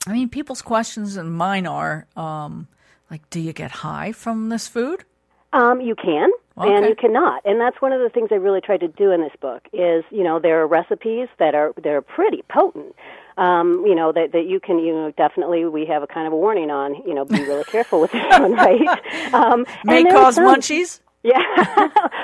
[0.06, 2.66] I mean, people's questions and mine are um,
[3.10, 5.04] like, do you get high from this food?
[5.52, 8.80] Um, you can, and you cannot, and that's one of the things I really tried
[8.80, 9.62] to do in this book.
[9.72, 12.96] Is you know there are recipes that are they're pretty potent.
[13.42, 16.32] Um, you know that that you can you know definitely we have a kind of
[16.32, 19.34] a warning on you know be really careful with this one, right?
[19.34, 21.00] Um, May and there are cause some- munchies.
[21.32, 21.38] Yeah.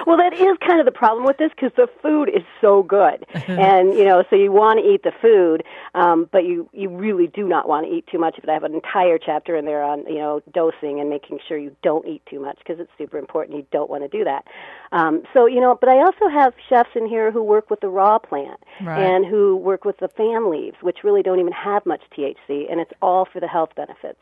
[0.09, 3.25] well, that is kind of the problem with this because the food is so good,
[3.47, 5.63] and you know, so you want to eat the food,
[5.95, 8.51] um, but you you really do not want to eat too much of it.
[8.51, 11.77] I have an entire chapter in there on you know dosing and making sure you
[11.83, 13.57] don't eat too much because it's super important.
[13.57, 14.45] You don't want to do that.
[14.91, 17.89] Um, so you know, but I also have chefs in here who work with the
[17.89, 18.99] raw plant Right.
[19.01, 22.81] and who work with the fan leaves, which really don't even have much THC, and
[22.81, 24.19] it's all for the health benefits.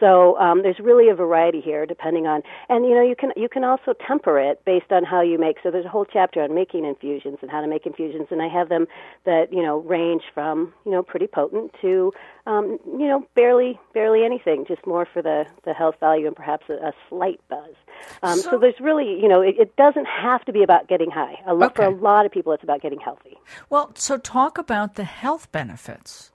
[0.00, 3.48] So um, there's really a variety here, depending on, and you know you can you
[3.48, 5.56] can also temper it based on how you make.
[5.62, 8.48] So there's a whole chapter on making infusions and how to make infusions, and I
[8.48, 8.86] have them
[9.24, 12.12] that you know range from you know pretty potent to
[12.46, 16.66] um, you know barely barely anything, just more for the the health value and perhaps
[16.68, 17.74] a, a slight buzz.
[18.22, 21.10] Um, so, So- there's really you know it, it doesn't have to be about getting
[21.10, 21.40] high.
[21.46, 23.36] A lot, For a lot of people, it's about getting healthy.
[23.68, 26.30] Well, so talk about the health benefits.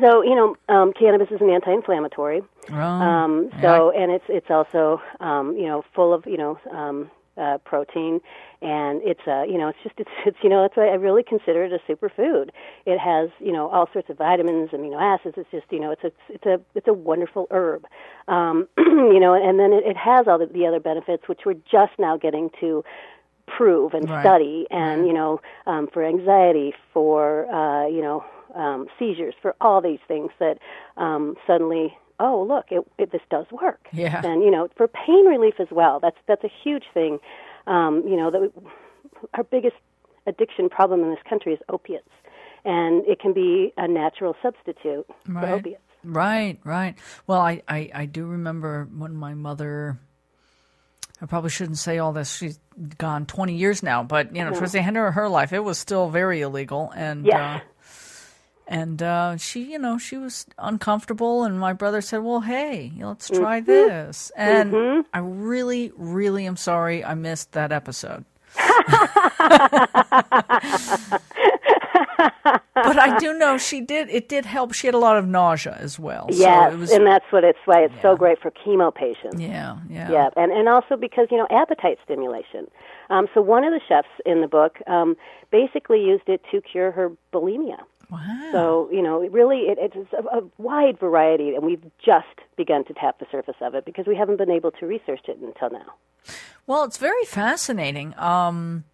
[0.00, 2.42] So you know, um, cannabis is an anti-inflammatory.
[2.70, 7.10] Oh, Um, so and it's it's also um, you know full of you know um,
[7.36, 8.20] uh, protein,
[8.60, 11.22] and it's uh, you know it's just it's it's you know that's why I really
[11.22, 12.50] consider it a superfood.
[12.86, 15.34] It has you know all sorts of vitamins, amino acids.
[15.36, 17.84] It's just you know it's a it's a it's a wonderful herb,
[18.28, 21.54] um, you know, and then it, it has all the, the other benefits which we're
[21.70, 22.84] just now getting to
[23.56, 24.20] prove and Right.
[24.20, 29.80] study and you know um, for anxiety for uh, you know um, seizures for all
[29.80, 30.58] these things that
[30.96, 34.20] um, suddenly oh look it, it this does work Yeah.
[34.24, 37.18] and you know for pain relief as well that's that's a huge thing
[37.66, 38.48] um, you know that we,
[39.34, 39.76] our biggest
[40.26, 42.08] addiction problem in this country is opiates
[42.64, 45.52] and it can be a natural substitute for Right.
[45.54, 46.96] opiates Right, right.
[47.28, 50.00] Well, I, I, I do remember when my mother.
[51.22, 52.34] I probably shouldn't say all this.
[52.36, 52.58] She's
[52.98, 55.78] gone 20 years now, but you know, towards the end of her life, it was
[55.78, 57.62] still very illegal, and Yes.
[57.62, 57.64] uh,
[58.66, 63.28] and uh, she, you know, she was uncomfortable, and my brother said, "Well, hey, let's
[63.28, 68.24] try this," and I really, really am sorry I missed that episode.
[72.18, 74.08] but I do know she did.
[74.10, 74.72] It did help.
[74.74, 76.26] She had a lot of nausea as well.
[76.30, 79.78] yes so was, and that's what it's why it's so great for chemo patients yeah,
[79.88, 82.68] yeah, Yeah, and and also because you know appetite stimulation.
[83.10, 85.16] Um, so one of the chefs in the book um,
[85.50, 87.78] basically used it to cure her bulimia.
[88.10, 88.48] Wow.
[88.52, 92.94] So you know, really, it, it's a, a wide variety, and we've just begun to
[92.94, 95.94] tap the surface of it because we haven't been able to research it until now.
[96.66, 98.14] Well, it's very fascinating.
[98.18, 98.84] Um,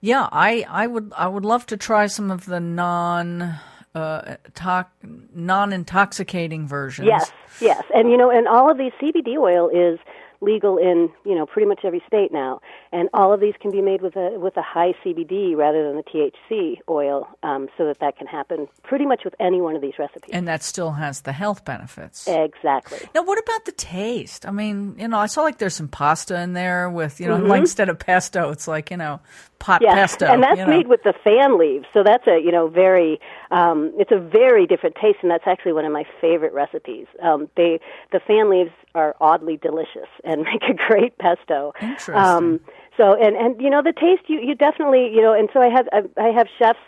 [0.00, 3.58] yeah, I, I would I would love to try some of the non
[3.94, 4.36] uh,
[5.34, 7.08] non intoxicating versions.
[7.08, 9.98] Yes, yes, and you know, and all of these CBD oil is
[10.40, 12.60] legal in you know pretty much every state now,
[12.92, 15.96] and all of these can be made with a with a high CBD rather than
[15.96, 19.82] the THC oil, um, so that that can happen pretty much with any one of
[19.82, 20.30] these recipes.
[20.32, 22.26] And that still has the health benefits.
[22.28, 22.98] exactly.
[23.14, 24.46] Now, what about the taste?
[24.46, 27.38] I mean, you know, I saw like there's some pasta in there with, you know,
[27.38, 27.46] Mm-hmm.
[27.48, 29.20] like instead of pesto, it's like, you know,
[29.58, 30.26] pot Yeah, pesto.
[30.26, 30.70] and that's you know.
[30.70, 31.86] made with the fan leaves.
[31.92, 33.20] So that's a you know very
[33.50, 37.06] um, it's a very different taste, and that's actually one of my favorite recipes.
[37.22, 37.80] Um, they
[38.12, 41.72] the fan leaves are oddly delicious and make a great pesto.
[41.80, 42.20] Interesting.
[42.22, 42.60] Um,
[42.96, 45.68] so and and you know the taste you you definitely you know and so I
[45.68, 46.78] have I, I have chefs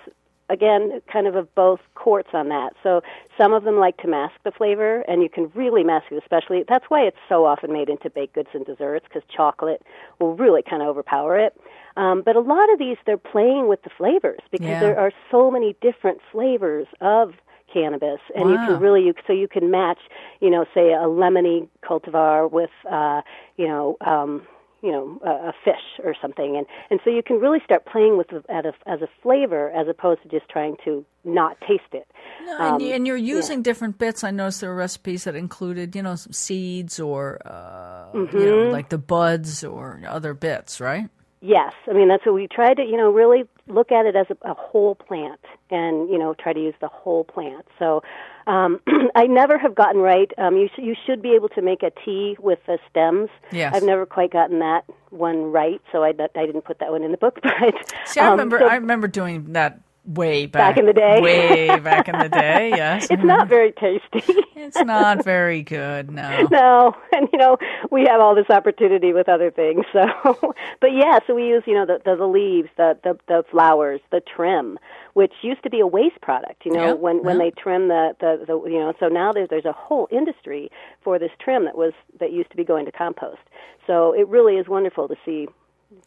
[0.48, 2.70] again kind of of both courts on that.
[2.82, 3.00] So
[3.38, 6.18] some of them like to mask the flavor, and you can really mask it.
[6.22, 9.82] Especially that's why it's so often made into baked goods and desserts because chocolate
[10.18, 11.56] will really kind of overpower it.
[11.96, 14.80] Um, but a lot of these they're playing with the flavors because Yeah.
[14.80, 17.34] there are so many different flavors of
[17.72, 19.98] cannabis and you can really you, so you can match
[20.40, 23.20] you know say a lemony cultivar with uh
[23.56, 24.42] you know um
[24.82, 28.16] you know a, a fish or something and and so you can really start playing
[28.16, 31.92] with it as a, as a flavor as opposed to just trying to not taste
[31.92, 32.06] it
[32.46, 34.24] No, Um, and, you- and you're using different bits.
[34.24, 38.38] I noticed there were recipes that included, you know, some seeds or, uh, you Mm-hmm.
[38.46, 41.10] know, like the buds or other bits, right?
[41.42, 44.26] Yes, I mean that's what we try to you know really look at it as
[44.30, 47.66] a, a whole plant and you know try to use the whole plant.
[47.78, 48.02] So
[48.46, 48.80] um,
[49.14, 50.30] I never have gotten right.
[50.36, 53.30] Um, you sh- you should be able to make a tea with the stems.
[53.52, 53.74] Yes.
[53.74, 57.10] I've never quite gotten that one right, so I I didn't put that one in
[57.10, 57.38] the book.
[57.42, 57.74] But
[58.04, 61.20] See, I um, remember, so- I remember doing that way back, Back in the day.
[61.20, 62.70] way back in the day.
[62.80, 63.48] Yes, It's not mm-hmm.
[63.48, 64.34] very tasty.
[64.56, 66.10] It's not very good.
[66.10, 66.46] No.
[66.50, 67.56] no, and you know
[67.90, 69.84] we have all this opportunity with other things.
[69.92, 70.06] So,
[70.80, 74.00] but yeah, so we use you know the the, the leaves, the, the the flowers,
[74.10, 74.78] the trim,
[75.14, 76.64] which used to be a waste product.
[76.64, 79.48] You know Yeah, when when they trim the, the the you know so now there's
[79.50, 80.70] there's a whole industry
[81.02, 83.40] for this trim that was that used to be going to compost.
[83.86, 85.48] So it really is wonderful to see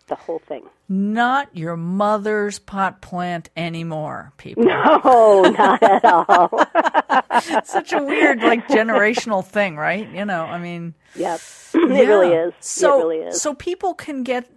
[0.08, 0.63] the whole thing.
[0.89, 4.63] Not your mother's pot plant anymore, people.
[4.63, 6.50] No, not at all.
[7.65, 10.08] Such a weird, like, generational thing, right?
[10.10, 11.39] You know, I mean, Yep,
[11.74, 12.54] it really is.
[12.60, 13.41] So, it really is.
[13.41, 14.50] so people can get,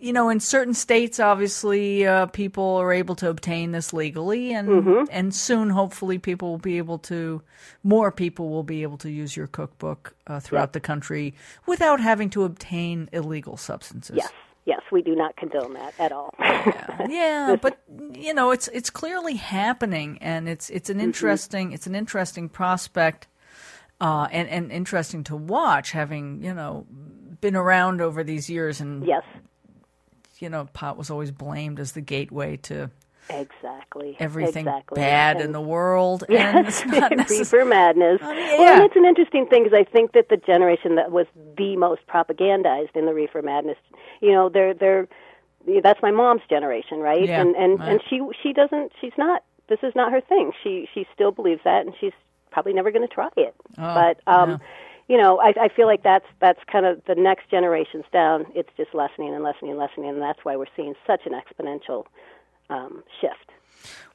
[0.00, 4.68] you know, in certain states, obviously, uh, people are able to obtain this legally, and
[4.68, 5.04] Mm-hmm.
[5.10, 7.42] and soon, hopefully, people will be able to,
[7.82, 11.34] more people will be able to use your cookbook uh, throughout the country
[11.66, 14.16] without having to obtain illegal substances.
[14.16, 14.30] yes,
[14.64, 16.34] yes, we do not condone that at all.
[17.08, 17.78] yeah, but
[18.14, 20.98] you know, it's it's clearly happening, and it's it's Mm-hmm.
[20.98, 23.26] an interesting it's an interesting prospect,
[24.00, 25.92] uh, and and interesting to watch.
[25.92, 26.86] Having you know
[27.40, 29.24] been around over these years, and yes,
[30.38, 32.90] you know, pot was always blamed as the gateway to
[33.28, 34.16] exactly.
[34.18, 34.96] everything exactly.
[34.96, 37.38] bad in the world, and it's not necessarily.
[37.38, 38.20] reefer madness.
[38.20, 38.74] Well, yeah.
[38.74, 42.06] and it's an interesting thing because I think that the generation that was the most
[42.06, 43.78] propagandized in the reefer madness,
[44.20, 45.08] you know, they're they're
[45.82, 47.26] that's my mom's generation, right?
[47.26, 47.88] Yeah, and and right.
[47.92, 50.52] and she she doesn't she's not this is not her thing.
[50.62, 52.12] She she still believes that, and she's
[52.50, 53.54] probably never going to try it.
[53.78, 54.58] Oh, but um, yeah.
[55.08, 58.46] you know, I I feel like that's that's kind of the next generations down.
[58.54, 62.06] It's just lessening and lessening and lessening, and that's why we're seeing such an exponential
[62.70, 63.50] um, shift.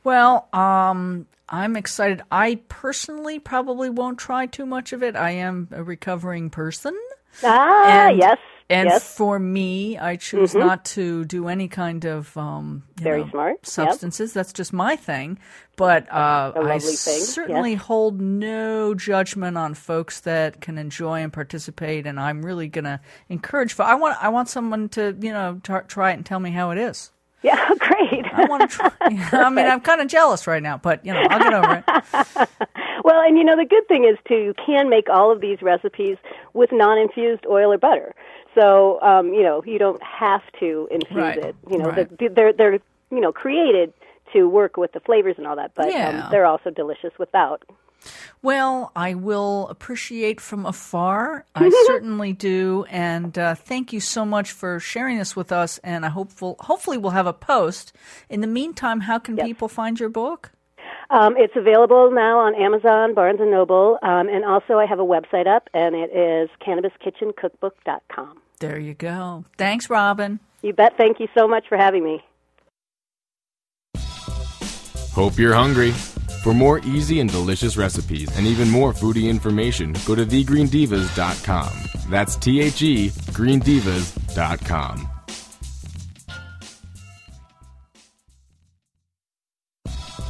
[0.04, 2.22] Well, um, I'm excited.
[2.32, 5.16] I personally probably won't try too much of it.
[5.16, 6.98] I am a recovering person.
[7.44, 8.38] Ah, And- yes,
[8.70, 9.04] And yes.
[9.04, 9.18] Mm-hmm.
[9.18, 13.52] for me, I choose not to do any kind of um, Very know, smart.
[13.60, 13.66] Yep.
[13.66, 14.34] substances.
[14.34, 15.40] That's just my thing.
[15.78, 17.82] But uh, I thing, certainly yes.
[17.84, 22.06] hold no judgment on folks that can enjoy and participate.
[22.08, 23.80] And I'm really going to encourage.
[23.80, 26.72] I want I want someone to you know tar- try it and tell me how
[26.72, 27.12] it is.
[27.44, 28.26] Yeah, great.
[28.34, 28.92] I want to try.
[29.02, 32.50] I mean, I'm kind of jealous right now, but you know, I'll get over it.
[33.04, 35.62] Well, and you know the good thing is too, you can make all of these
[35.62, 36.18] recipes
[36.54, 38.14] with non-infused oil or butter.
[38.56, 41.56] So um, you know you don't have to infuse Right, it.
[41.70, 42.18] You know right.
[42.18, 42.74] the, they're they're
[43.12, 43.94] you know created
[44.34, 46.24] to work with the flavors and all that, but Yeah.
[46.26, 47.64] um, they're also delicious without.
[48.42, 51.46] Well, I will appreciate from afar.
[51.56, 55.78] I certainly do, and uh, thank you so much for sharing this with us.
[55.80, 57.94] And I hopeful, hopefully, we'll have a post.
[58.30, 60.52] In the meantime, how can people find your book?
[61.10, 65.06] Um, it's available now on Amazon, Barnes and Noble, um, and also I have a
[65.06, 68.42] website up, and it is cannabiskitchencookbook.com.
[68.60, 69.46] There you go.
[69.58, 70.40] Thanks, Robin.
[70.62, 70.98] You bet.
[70.98, 72.24] Thank you so much for having me.
[75.14, 75.94] Hope you're hungry.
[76.48, 82.10] For more easy and delicious recipes and even more foodie information, go to thegreendivas.com.
[82.10, 85.10] That's T H E greendivas.com.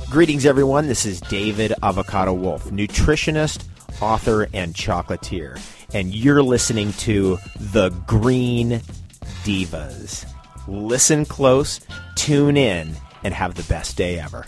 [0.09, 0.87] Greetings, everyone.
[0.87, 3.65] This is David Avocado Wolfe, nutritionist,
[4.01, 5.61] author, and chocolatier.
[5.93, 8.81] And you're listening to The Green
[9.43, 10.25] Divas.
[10.67, 11.79] Listen close,
[12.15, 14.47] tune in, and have the best day ever.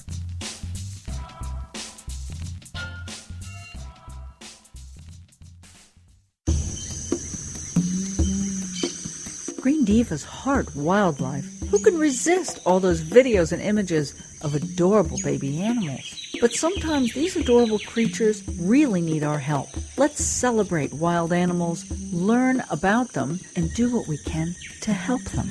[9.60, 11.46] Green Diva's heart wildlife.
[11.70, 16.16] Who can resist all those videos and images of adorable baby animals?
[16.40, 19.68] But sometimes these adorable creatures really need our help.
[19.98, 25.50] Let's celebrate wild animals, learn about them, and do what we can to help them.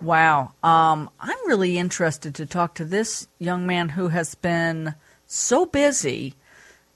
[0.00, 0.52] Wow.
[0.64, 4.94] Um, I'm really interested to talk to this young man who has been
[5.26, 6.32] so busy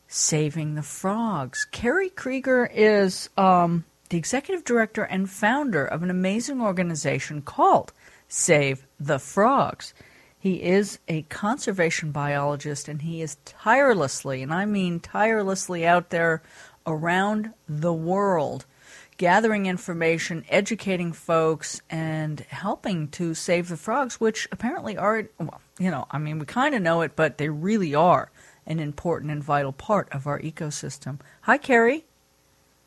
[0.09, 1.67] saving the frogs.
[1.73, 7.93] Kerry Kriger is um, the executive director and founder of an amazing organization called
[8.29, 9.93] Save the Frogs.
[10.39, 16.43] He is a conservation biologist and he is tirelessly, and I mean tirelessly, out there
[16.87, 18.65] around the world
[19.17, 25.91] gathering information, educating folks, and helping to save the frogs, which apparently are, well, you
[25.91, 28.31] know, I mean, we kind of know it, but they really are
[28.67, 31.21] an important and vital part of our ecosystem.
[31.43, 32.05] Hi, Kerry.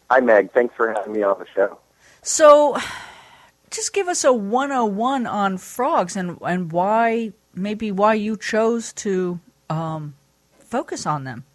[0.10, 0.52] Hi, Meg.
[0.52, 1.80] Thanks for having me on the show.
[2.22, 2.78] So,
[3.72, 9.40] just give us a 101 on frogs and, and why, maybe why you chose to
[9.70, 10.16] um,
[10.58, 11.46] focus on them.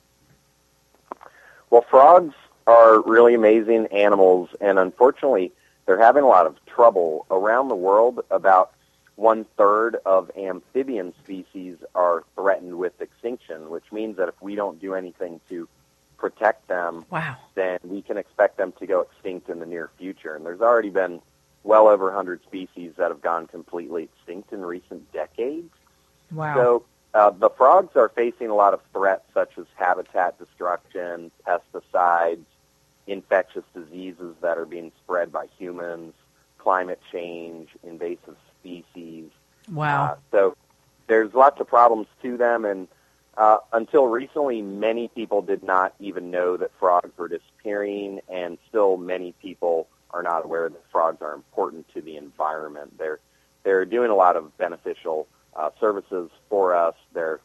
[1.71, 2.35] Well, frogs
[2.67, 5.53] are really amazing animals, and unfortunately,
[5.87, 8.25] they're having a lot of trouble around the world.
[8.31, 8.73] About
[9.17, 14.81] one third of amphibian species are threatened with extinction, which means that if we don't
[14.81, 15.69] do anything to
[16.17, 17.37] protect them, Wow.
[17.55, 20.35] then we can expect them to go extinct in the near future.
[20.35, 21.21] And there's already been
[21.65, 25.71] well over 100 species that have gone completely extinct in recent decades.
[26.33, 26.55] Wow.
[26.55, 32.45] So uh, the frogs are facing a lot of threats such as habitat destruction, pesticides,
[33.07, 36.15] infectious diseases that are being spread by humans,
[36.59, 39.31] climate change, invasive species.
[39.71, 40.05] wow.
[40.05, 40.57] Uh, so
[41.07, 42.89] there's lots of problems to them, and
[43.37, 48.97] uh, until recently, many people did not even know that frogs were disappearing, and still
[48.97, 52.97] many people are not aware that frogs are important to the environment.
[52.99, 53.21] They're
[53.65, 55.27] they're doing a lot of beneficial
[55.57, 56.95] uh, services for us.
[57.13, 57.41] They're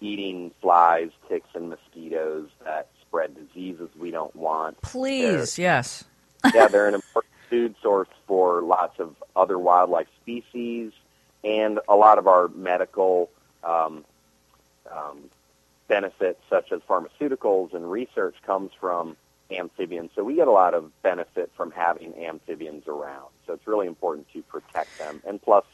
[0.00, 4.80] eating flies, ticks, and mosquitoes that spread diseases we don't want.
[4.82, 6.02] Please, yes.
[6.52, 10.90] yeah, they're an important food source for lots of other wildlife species,
[11.44, 13.30] and a lot of our medical
[13.62, 14.04] um,
[14.90, 15.30] um,
[15.86, 19.16] benefits, such as pharmaceuticals and research, comes from
[19.48, 20.10] amphibians.
[20.16, 23.28] So we get a lot of benefit from having amphibians around.
[23.46, 25.22] So it's really important to protect them.
[25.24, 25.64] And plus,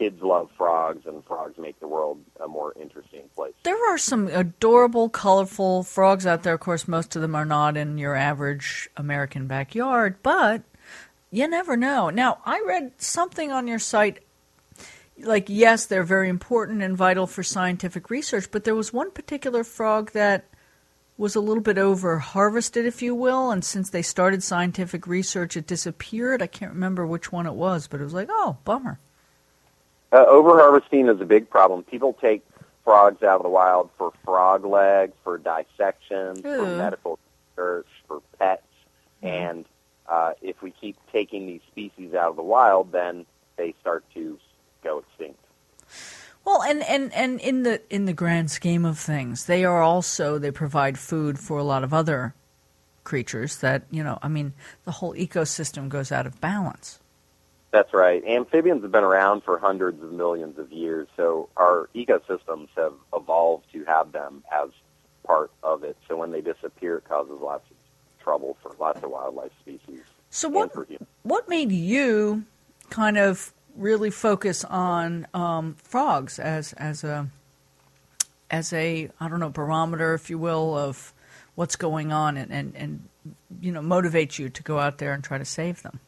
[0.00, 3.52] kids love frogs, and frogs make the world a more interesting place.
[3.64, 6.54] There are some adorable, colorful frogs out there.
[6.54, 10.62] Of course, most of them are not in your average American backyard, but
[11.30, 12.08] you never know.
[12.08, 14.20] Now, I read something on your site
[15.18, 19.64] like, yes, they're very important and vital for scientific research, but there was one particular
[19.64, 20.46] frog that
[21.18, 25.58] was a little bit over harvested, if you will, and since they started scientific research,
[25.58, 26.40] it disappeared.
[26.40, 28.98] I can't remember which one it was, but it was like, oh, bummer.
[30.12, 31.82] Uh, overharvesting is a big problem.
[31.84, 32.44] People take
[32.84, 37.18] frogs out of the wild for frog legs, for dissection, for medical
[37.56, 38.62] research, for pets.
[39.22, 39.64] And
[40.08, 44.38] uh, if we keep taking these species out of the wild, then they start to
[44.82, 45.38] go extinct.
[46.44, 50.38] Well, and, and, and in the in the grand scheme of things, they are also
[50.38, 52.34] they provide food for a lot of other
[53.04, 54.18] creatures that you know.
[54.22, 54.54] I mean,
[54.84, 56.98] the whole ecosystem goes out of balance.
[57.72, 58.24] That's right.
[58.24, 63.66] Amphibians have been around for hundreds of millions of years, so our ecosystems have evolved
[63.72, 64.70] to have them as
[65.24, 65.96] part of it.
[66.08, 67.76] So when they disappear, it causes lots of
[68.22, 70.00] trouble for lots of wildlife species
[70.30, 70.72] So what
[71.22, 72.44] what made you
[72.90, 77.28] kind of really focus on um, frogs as as a
[78.50, 81.12] as a I don't know barometer, if you will, of
[81.54, 83.08] what's going on and, and, and
[83.60, 86.00] you know motivate you to go out there and try to save them.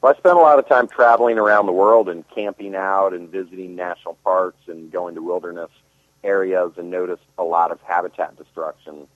[0.00, 3.30] Well, I spent a lot of time traveling around the world and camping out and
[3.30, 5.70] visiting national parks and going to wilderness
[6.22, 9.06] areas and noticed a lot of habitat destruction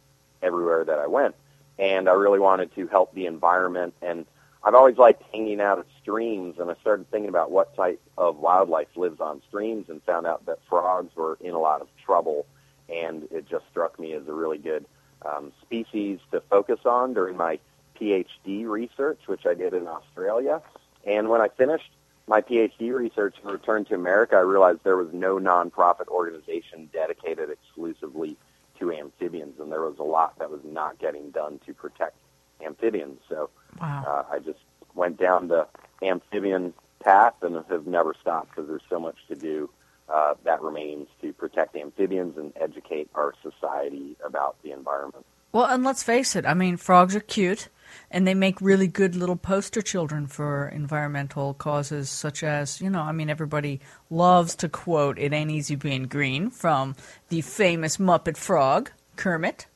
[0.43, 1.35] everywhere that I went.
[1.79, 3.95] And I really wanted to help the environment.
[4.01, 4.25] And
[4.65, 6.57] I've always liked hanging out at streams.
[6.59, 10.47] And I started thinking about what type of wildlife lives on streams and found out
[10.47, 12.47] that frogs were in a lot of trouble.
[12.89, 14.87] And it just struck me as a really good
[15.25, 17.59] um, species to focus on during my
[18.01, 20.63] PhD research, which I did in Australia.
[21.07, 21.91] And when I finished
[22.27, 27.51] my PhD research and returned to America, I realized there was no nonprofit organization dedicated
[27.51, 28.37] exclusively
[28.79, 32.17] to amphibians, and there was a lot that was not getting done to protect
[32.65, 33.21] amphibians.
[33.29, 34.05] So Wow.
[34.07, 34.59] uh, I just
[34.95, 35.67] went down the
[36.03, 39.71] amphibian path and have never stopped because there's so much to do
[40.09, 45.25] uh, that remains to protect amphibians and educate our society about the environment.
[45.53, 47.69] Well, and let's face it, I mean, frogs are cute,
[48.11, 53.03] and they make really good little poster children for environmental causes, such as, you know,
[53.03, 53.81] I mean, everybody
[54.11, 56.97] loves to quote, It Ain't Easy Being Green from
[57.29, 59.67] the famous Muppet Frog, Kermit.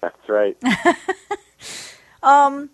[0.00, 0.56] That's right.
[2.22, 2.70] um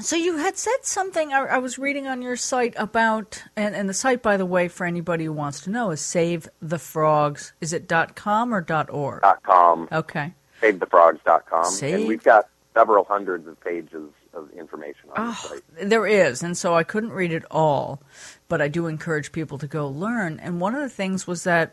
[0.00, 3.86] So you had said something, I, I was reading on your site about, and, and
[3.88, 7.52] the site, by the way, for anybody who wants to know, is Save the Frogs.
[7.60, 9.20] Is it .dot .com or .org?
[9.22, 9.88] dot com.
[9.92, 10.32] Okay.
[10.62, 11.64] SaveTheFrogs.com.
[11.66, 15.62] Save- And we've got several hundreds of pages of information on the Oh, site.
[15.88, 18.00] there is, and so I couldn't read it all,
[18.48, 20.38] but I do encourage people to go learn.
[20.40, 21.72] And one of the things was that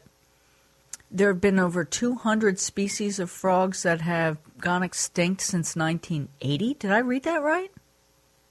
[1.12, 6.74] there have been over 200 species of frogs that have gone extinct since 1980.
[6.74, 7.72] Did I read that right?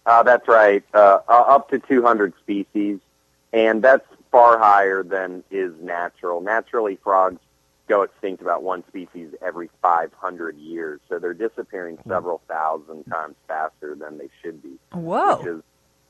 [0.07, 0.85] Uh, that's right.
[0.95, 3.01] Uh, uh, up to 200 species,
[3.53, 6.41] and that's far higher than is natural.
[6.41, 7.41] Naturally, frogs
[7.89, 13.95] go extinct about one species every 500 years, so they're disappearing several thousand times faster
[13.95, 14.79] than they should be.
[14.93, 15.37] Whoa.
[15.39, 15.63] Which is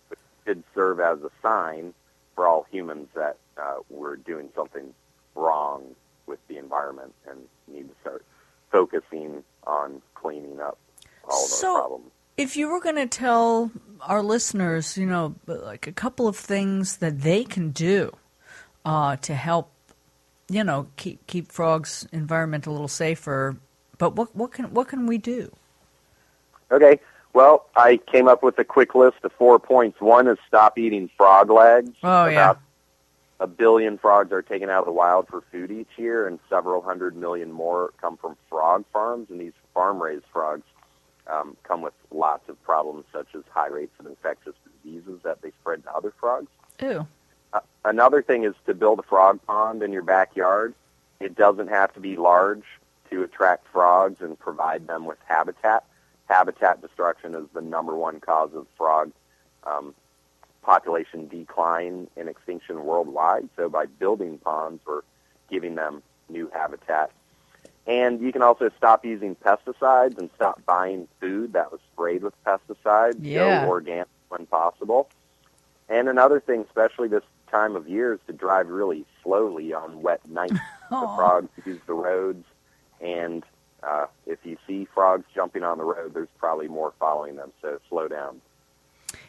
[0.08, 1.92] which should serve as a sign
[2.34, 4.94] for all humans that uh, we're doing something
[5.34, 5.94] wrong
[6.26, 8.24] with the environment and need to start
[8.72, 10.78] focusing on cleaning up
[11.28, 12.02] solve So- our problem.
[12.36, 13.70] If you were going to tell
[14.02, 18.14] our listeners, you know, like a couple of things that they can do
[18.84, 19.70] uh, to help,
[20.48, 23.56] you know, keep keep frogs' environment a little safer,
[23.98, 25.52] but what what can what can we do?
[26.70, 27.00] Okay.
[27.32, 30.00] Well, I came up with a quick list of four points.
[30.00, 31.90] One is stop eating frog legs.
[32.02, 32.54] Oh, yeah.
[33.40, 36.80] A billion frogs are taken out of the wild for food each year, and several
[36.80, 39.28] hundred million more come from frog farms.
[39.28, 40.62] And these farm-raised frogs
[41.26, 45.50] um, come with lots of problems, such as high rates of infectious diseases that they
[45.60, 46.48] spread to other frogs.
[46.80, 47.06] Ew.
[47.86, 50.74] Another thing is to build a frog pond in your backyard.
[51.20, 52.64] It doesn't have to be large
[53.10, 55.84] to attract frogs and provide them with habitat.
[56.28, 59.12] Habitat destruction is the number one cause of frog
[59.62, 59.94] um,
[60.62, 63.48] population decline and extinction worldwide.
[63.54, 65.02] So by building ponds, we're
[65.48, 67.12] giving them new habitat.
[67.86, 72.34] And you can also stop using pesticides and stop buying food that was sprayed with
[72.44, 73.18] pesticides.
[73.20, 73.64] Yeah.
[73.64, 75.08] Go organic when possible.
[75.88, 80.20] And another thing, especially this time of year, is to drive really slowly on wet
[80.28, 80.52] nights.
[80.90, 82.44] the frogs use the roads,
[83.00, 83.44] and
[83.82, 87.52] uh, if you see frogs jumping on the road, there's probably more following them.
[87.62, 88.40] So slow down.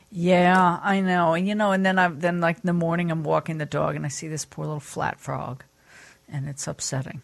[0.10, 1.34] Yeah, I know.
[1.34, 3.96] And you know, and then I then like in the morning I'm walking the dog
[3.96, 5.64] and I see this poor little flat frog,
[6.30, 7.22] and it's upsetting.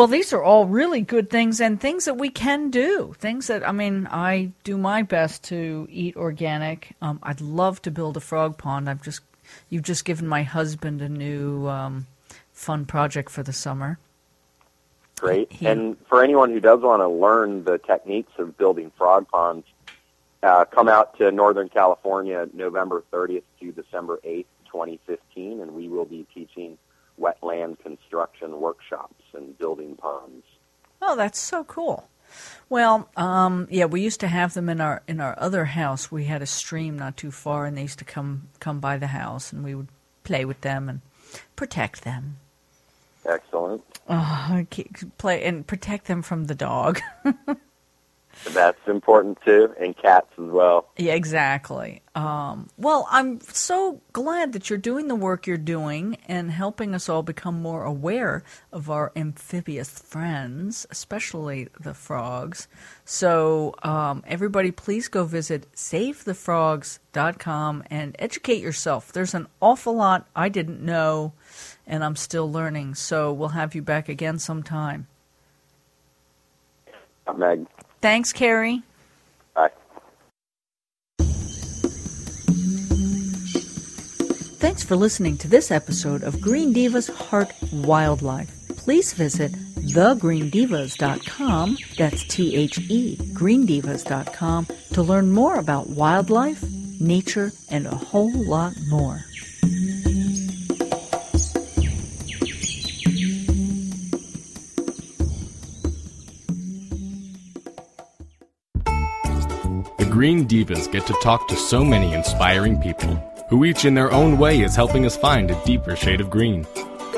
[0.00, 3.14] Well, these are all really good things and things that we can do.
[3.18, 6.92] Things that I mean, I do my best to eat organic.
[7.02, 8.88] Um, I'd love to build a frog pond.
[8.88, 9.20] I've just
[9.68, 12.06] you've just given my husband a new um,
[12.54, 13.98] fun project for the summer.
[15.16, 15.52] Great.
[15.52, 19.66] He- And for anyone who does want to learn the techniques of building frog ponds,
[20.42, 26.06] uh, come out to Northern California November 30th to December 8th, 2015, and we will
[26.06, 26.78] be teaching
[27.20, 30.44] wetland construction workshops and building ponds.
[31.02, 32.08] Oh, that's so cool.
[32.68, 36.12] Well, um, yeah, we used to have them in our in our other house.
[36.12, 39.08] We had a stream not too far, and they used to come come by the
[39.08, 39.88] house, and we would
[40.22, 41.00] play with them and
[41.56, 42.38] protect them.
[43.26, 43.82] Excellent.
[44.08, 44.64] Oh,
[45.18, 47.00] play and protect them from the dog.
[48.44, 50.88] That's important too, and cats as well.
[50.96, 52.02] yeah, exactly.
[52.14, 57.08] Um, well, I'm so glad that you're doing the work you're doing and helping us
[57.08, 62.66] all become more aware of our amphibious friends, especially the frogs.
[63.04, 69.12] So, um, everybody, please go visit savethefrogs.com and educate yourself.
[69.12, 71.34] There's an awful lot I didn't know,
[71.86, 72.94] and I'm still learning.
[72.96, 75.06] So, we'll have you back again sometime.
[77.36, 77.64] Meg,
[78.00, 78.82] Thanks, Kerry.
[79.54, 79.70] bye.
[84.58, 88.68] Thanks for listening to this episode of Green Divas Heart Wildlife.
[88.76, 96.62] Please visit thegreendivas.com, that's T H E, greendivas.com, to learn more about wildlife,
[97.00, 99.24] nature, and a whole lot more.
[110.20, 113.14] Green Divas get to talk to so many inspiring people,
[113.48, 116.66] who each in their own way is helping us find a deeper shade of green.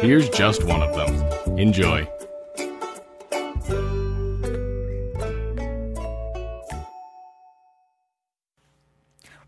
[0.00, 1.58] Here's just one of them.
[1.58, 2.08] Enjoy.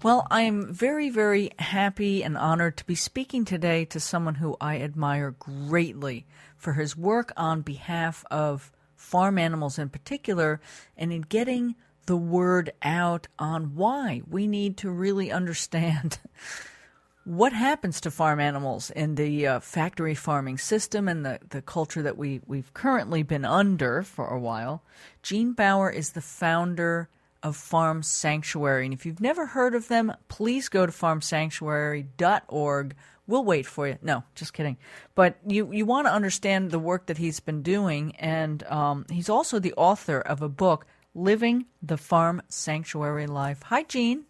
[0.03, 4.81] Well, I'm very, very happy and honored to be speaking today to someone who I
[4.81, 6.27] admire greatly
[6.57, 10.61] for his work on behalf of farm animals in particular
[10.97, 11.77] and in getting
[12.07, 16.19] the word out on why we need to really understand
[17.25, 22.03] what happens to farm animals in the uh, factory farming system and the, the culture
[22.03, 24.83] that we, we've currently been under for a while.
[25.23, 27.09] Gene Baur is the founder
[27.45, 28.87] of Farm Sanctuary.
[28.87, 32.97] And if you've never heard of them, please go to farmsanctuary.org.
[33.27, 33.99] We'll wait for you.
[34.03, 34.77] No, just kidding.
[35.15, 38.15] But you, you want to understand the work that he's been doing.
[38.17, 43.62] And um, he's also the author of a book, Living the Farm Sanctuary Life.
[43.65, 44.25] Hi, Gene.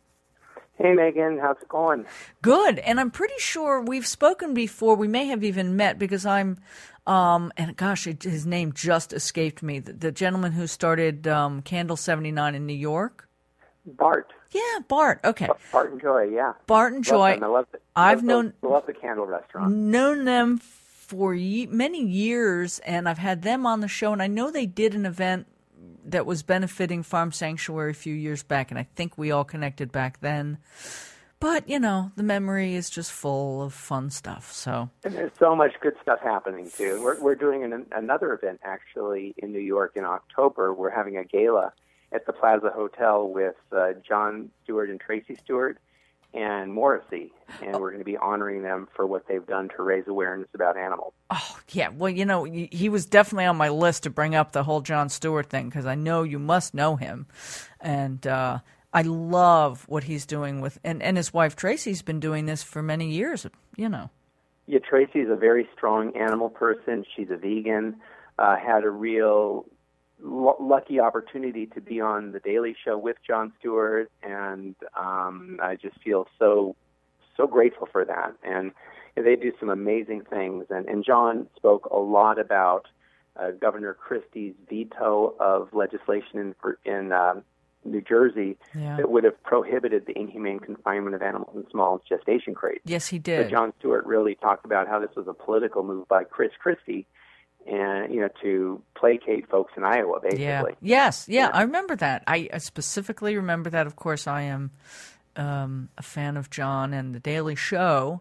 [0.77, 2.05] Hey Megan, how's it going?
[2.43, 2.81] Good.
[2.81, 4.97] And I'm pretty sure we've spoken before.
[4.97, 6.59] We may have even met because I'm,
[7.07, 9.79] um, and gosh, it, his name just escaped me.
[9.79, 13.29] The, the gentleman who started um, Candle 79 in New York.
[13.87, 14.33] Bart.
[14.51, 15.21] Yeah, Bart.
[15.25, 15.49] Okay.
[15.71, 16.55] Bart and Joy, yeah.
[16.67, 17.39] Bart and Joy.
[17.41, 17.81] I love it.
[17.95, 19.73] I've love known- The, love the candle restaurant.
[19.73, 24.13] known them for ye- many years, and I've had them on the show.
[24.13, 25.47] And I know they did an event
[26.07, 29.93] that was benefiting Farm Sanctuary a few years back, and I think we all connected
[29.93, 30.59] back then.
[31.41, 34.53] But you know, the memory is just full of fun stuff.
[34.53, 37.03] So And there's so much good stuff happening too.
[37.03, 40.73] We're we're doing an, another event actually in New York in October.
[40.73, 41.73] We're having a gala
[42.13, 45.79] at the Plaza Hotel with uh, Jon Stewart and Tracey Stewart
[46.35, 47.33] and Morrissey,
[47.63, 50.77] and we're going to be honoring them for what they've done to raise awareness about
[50.77, 51.13] animals.
[51.31, 51.89] Oh, yeah.
[51.89, 55.09] Well, you know, he was definitely on my list to bring up the whole Jon
[55.09, 57.27] Stewart thing because I know you must know him,
[57.81, 58.59] and uh,
[58.93, 62.83] I love what he's doing with and and his wife Tracey's been doing this for
[62.83, 63.47] many years.
[63.77, 64.11] You know.
[64.67, 67.05] Yeah, Tracey is a very strong animal person.
[67.15, 67.97] She's a vegan.
[68.39, 69.67] Uh, had a real
[70.25, 75.77] l- lucky opportunity to be on the Daily Show with Jon Stewart, and um, I
[75.77, 76.77] just feel so
[77.37, 78.33] so grateful for that.
[78.45, 78.73] And
[79.17, 80.67] they do some amazing things.
[80.71, 82.87] And, and Jon spoke a lot about
[83.37, 86.55] uh, Governor Christie's veto of legislation in
[86.85, 87.43] in um,
[87.85, 88.97] New Jersey Yeah.
[88.97, 92.81] that would have prohibited the inhumane confinement of animals in small gestation crates.
[92.85, 93.51] Yes, he But did.
[93.51, 97.07] Jon Stewart really talked about how this was a political move by Chris Christie,
[97.67, 100.43] and you know to placate folks in Iowa, basically.
[100.45, 100.65] Yeah.
[100.81, 101.27] Yes.
[101.29, 102.23] Yeah, I remember that.
[102.27, 103.87] I I specifically remember that.
[103.87, 104.71] Of course, I am
[105.37, 108.21] um, a fan of Jon and the Daily Show,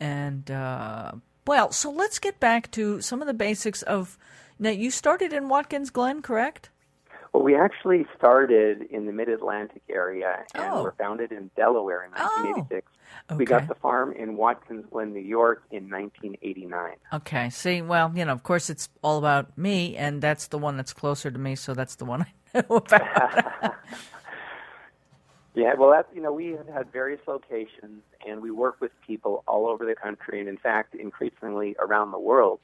[0.00, 1.12] and uh,
[1.46, 4.18] well, so let's get back to some of the basics of.
[4.56, 6.70] Now, you started in Watkins Glen, correct?
[7.34, 10.84] Well, we actually started in the Mid Atlantic area and Oh.
[10.84, 12.86] were founded in Delaware in 1986.
[13.36, 16.92] We got the farm in Watkins Glen, New York, in 1989.
[17.12, 17.50] Okay.
[17.50, 20.92] See, well, you know, of course, it's all about me, and that's the one that's
[20.92, 22.32] closer to me, so that's the one I
[22.70, 23.74] know about.
[25.56, 29.44] Yeah, well, that's you know we have had various locations, and we work with people
[29.46, 32.58] all over the country, and in fact, increasingly around the world,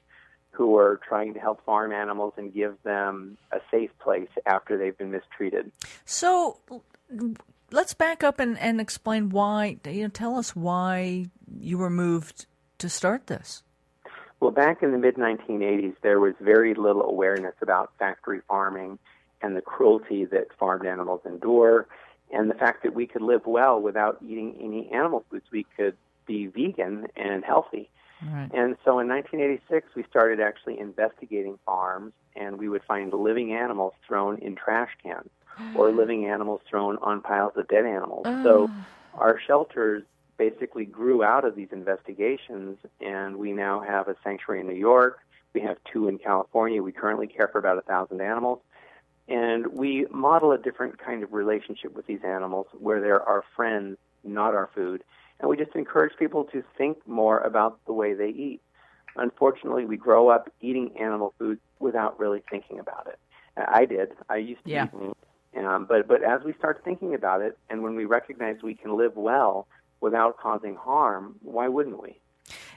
[0.51, 4.97] who are trying to help farm animals and give them a safe place after they've
[4.97, 5.71] been mistreated.
[6.05, 6.59] So
[7.71, 9.79] let's back up and, and explain why.
[9.85, 11.27] You know, tell us why
[11.59, 12.47] you were moved
[12.79, 13.63] to start this.
[14.41, 18.99] Well, back in the mid 1980s, there was very little awareness about factory farming
[19.43, 21.87] and the cruelty that farmed animals endure,
[22.33, 25.47] and the fact that we could live well without eating any animal foods.
[25.53, 25.97] We could
[26.27, 27.91] be vegan and healthy.
[28.23, 28.51] Right.
[28.53, 33.95] And so in 1986, we started actually investigating farms, and we would find living animals
[34.07, 35.31] thrown in trash cans
[35.75, 38.27] or living animals thrown on piles of dead animals.
[38.43, 38.71] So
[39.15, 40.05] our shelters
[40.37, 45.19] basically grew out of these investigations, and we now have a sanctuary in New York.
[45.53, 46.83] We have two in California.
[46.83, 48.61] We currently care for about a thousand animals.
[49.29, 53.99] And we model a different kind of relationship with these animals where they're our friends,
[54.25, 55.05] not our food.
[55.41, 58.61] And we just encourage people to think more about the way they eat.
[59.17, 63.19] Unfortunately, we grow up eating animal food without really thinking about it.
[63.57, 64.11] I did.
[64.29, 64.85] I used to Yeah.
[64.85, 65.17] eat meat.
[65.65, 68.97] Um, but, but as we start thinking about it, and when we recognize we can
[68.97, 69.67] live well
[70.01, 72.21] without causing harm, why wouldn't we?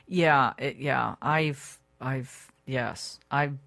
[0.08, 1.16] Yeah, it, yeah.
[1.22, 3.58] I've, I've, yes, I've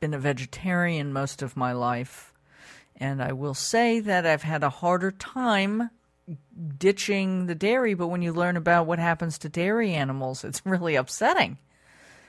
[0.00, 2.32] been a vegetarian most of my life,
[2.96, 5.90] and I will say that I've had a harder time
[6.78, 7.94] ditching the dairy.
[7.94, 11.58] But when you learn about what happens to dairy animals, it's really upsetting.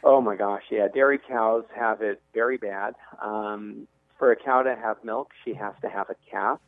[0.03, 0.87] Oh my gosh, yeah.
[0.93, 2.95] Dairy cows have it very bad.
[3.21, 3.87] Um,
[4.19, 6.59] for a cow to have milk, she has to have a calf,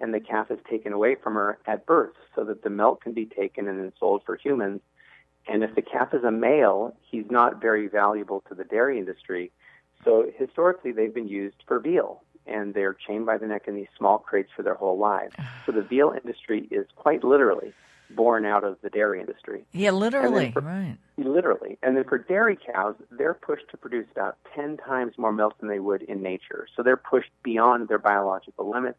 [0.00, 3.12] and the calf is taken away from her at birth so that the milk can
[3.12, 4.80] be taken and then sold for humans.
[5.48, 9.50] And if the calf is a male, he's not very valuable to the dairy industry.
[10.04, 13.88] So historically, they've been used for veal, and they're chained by the neck in these
[13.96, 15.34] small crates for their whole lives.
[15.66, 17.72] So the veal industry is quite literally
[18.10, 19.64] born out of the dairy industry.
[19.72, 20.96] Yeah, literally, for- right.
[21.18, 21.78] Literally.
[21.82, 25.68] And then for dairy cows, they're pushed to produce about 10 times more milk than
[25.68, 26.66] they would in nature.
[26.74, 28.98] So they're pushed beyond their biological limits,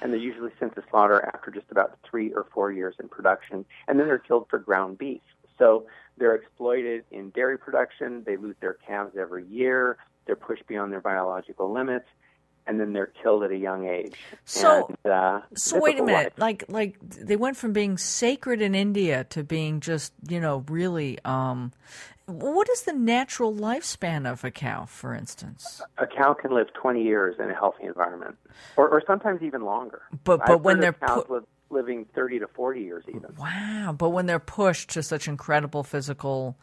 [0.00, 3.64] and they're usually sent to slaughter after just about three or four years in production.
[3.88, 5.22] And then they're killed for ground beef.
[5.58, 5.86] So
[6.18, 8.22] they're exploited in dairy production.
[8.24, 9.96] They lose their calves every year.
[10.26, 12.06] They're pushed beyond their biological limits.
[12.66, 14.16] And then they're killed at a young age.
[14.46, 16.38] So- and, uh, So wait a minute, life.
[16.38, 21.18] like like they went from being sacred in India to being just you know really.
[21.24, 21.72] um
[22.26, 25.82] What is the natural lifespan of a cow, for instance?
[25.98, 28.36] a cow can live 20 years in a healthy environment,
[28.78, 30.00] or, or sometimes even longer.
[30.24, 33.34] But- I've but when heard they're cows pu- live, living 30 to 40 years even.
[33.38, 33.94] Wow!
[33.98, 36.56] But when they're pushed to such incredible physical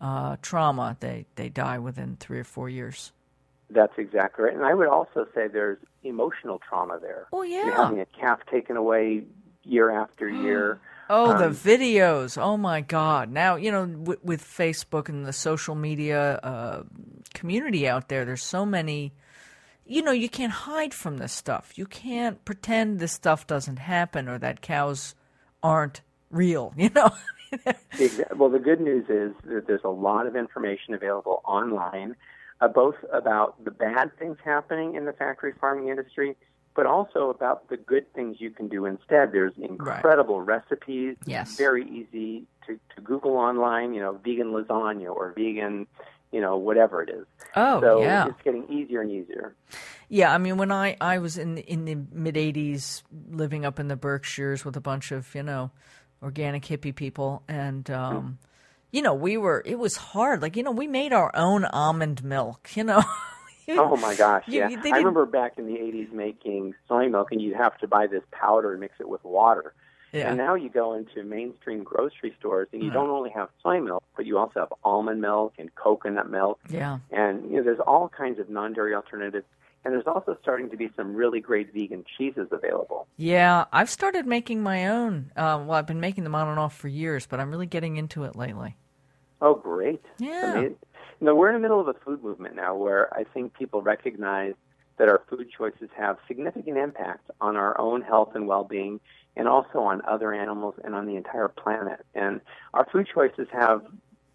[0.00, 3.12] uh, trauma, they they die within three or four years.
[3.70, 4.54] That's exactly right.
[4.54, 7.26] And I would also say there's emotional trauma there.
[7.32, 7.66] Oh, yeah.
[7.66, 9.24] You're having a calf taken away
[9.64, 10.80] year after year.
[11.10, 12.36] Oh, the Um, videos!
[12.40, 13.30] Oh my God!
[13.30, 16.82] Now you know with, with Facebook and the social media uh,
[17.32, 19.14] community out there, there's so many.
[19.86, 21.72] You know, you can't hide from this stuff.
[21.78, 25.14] You can't pretend this stuff doesn't happen or that cows
[25.62, 26.74] aren't real.
[26.76, 27.10] You know.
[28.36, 32.14] Well, the good news is that there's a lot of information available online,
[32.60, 36.36] uh, both about the bad things happening in the factory farming industry
[36.78, 39.32] but also about the good things you can do instead.
[39.32, 41.16] There's incredible recipes.
[41.26, 41.56] Yes.
[41.56, 45.88] Very easy to, to Google online, you know, vegan lasagna or vegan,
[46.30, 47.26] you know, whatever it is.
[47.56, 48.28] Oh, so yeah.
[48.28, 49.56] it's getting easier and easier.
[50.08, 53.88] Yeah, I mean, when I, I was in in the mid '80s, living up in
[53.88, 55.72] the Berkshires with a bunch of you know
[56.22, 58.38] organic hippie people, and um,
[58.90, 60.42] you know, we were it was hard.
[60.42, 62.70] Like you know, we made our own almond milk.
[62.74, 63.02] You know.
[63.70, 64.66] Oh my gosh, yeah.
[64.82, 68.06] they I remember back in the 80s making soy milk and you'd have to buy
[68.06, 69.74] this powder and mix it with water.
[70.10, 70.28] Yeah.
[70.30, 72.94] And now you go into mainstream grocery stores and you Yeah.
[72.94, 76.58] don't only have soy milk, but you also have almond milk and coconut milk.
[76.70, 77.00] Yeah.
[77.10, 79.44] And you know, there's all kinds of non-dairy alternatives.
[79.88, 83.06] And there's also starting to be some really great vegan cheeses available.
[83.16, 85.32] Yeah, I've started making my own.
[85.34, 87.96] Uh, well, I've been making them on and off for years, but I'm really getting
[87.96, 88.76] into it lately.
[89.40, 90.02] Oh, great.
[90.18, 90.52] Yeah.
[90.54, 90.76] I mean,
[91.20, 93.80] you know, we're in the middle of a food movement now where I think people
[93.80, 94.52] recognize
[94.98, 99.00] that our food choices have significant impact on our own health and well-being
[99.36, 102.04] and also on other animals and on the entire planet.
[102.14, 102.42] And
[102.74, 103.86] our food choices have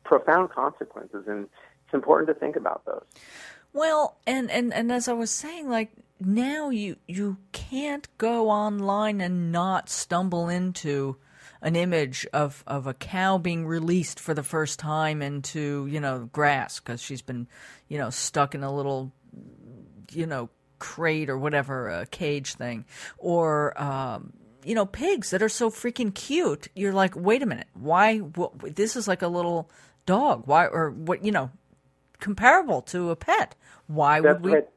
[0.04, 1.48] profound consequences and
[1.86, 3.06] it's important to think about those.
[3.74, 9.20] Well, and, and, and as I was saying, like now you you can't go online
[9.20, 11.18] and not stumble into
[11.62, 16.30] an image of, of a cow being released for the first time into you know
[16.32, 17.48] grass because she's been
[17.88, 19.12] you know stuck in a little
[20.12, 20.50] you know
[20.80, 22.86] crate or whatever a cage thing.
[23.18, 27.68] Or um, you know pigs that are so freaking cute you're like wait a minute.
[27.74, 29.70] Why wh- this is like a little
[30.06, 30.44] dog.
[30.46, 31.50] Why or what you know
[32.24, 33.54] comparable to a pet
[33.88, 34.68] why That's would we right.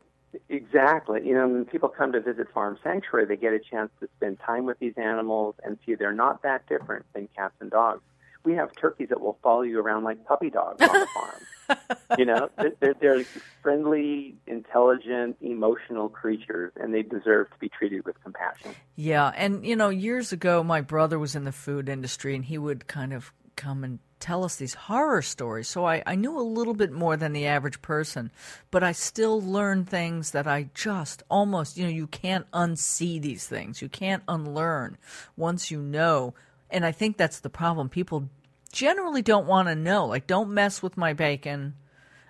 [0.48, 1.26] Exactly.
[1.26, 4.38] You know, when people come to visit Farm Sanctuary, they get a chance to spend
[4.44, 8.02] time with these animals and see they're not that different than cats and dogs.
[8.44, 12.18] We have turkeys that will follow you around like puppy dogs on the farm.
[12.18, 13.24] you know, they're, they're, they're
[13.62, 18.72] friendly, intelligent, emotional creatures, and they deserve to be treated with compassion.
[18.94, 22.58] Yeah, and you know, years ago, my brother was in the food industry, and he
[22.58, 25.68] would kind of come and tell us these horror stories.
[25.68, 28.30] So I, I knew a little bit more than the average person,
[28.70, 33.46] but I still learned things that I just almost, you know, you can't unsee these
[33.46, 33.82] things.
[33.82, 34.98] You can't unlearn
[35.36, 36.34] once you know.
[36.70, 37.88] And I think that's the problem.
[37.88, 38.28] People
[38.72, 40.06] generally don't want to know.
[40.06, 41.74] Like, don't mess with my bacon.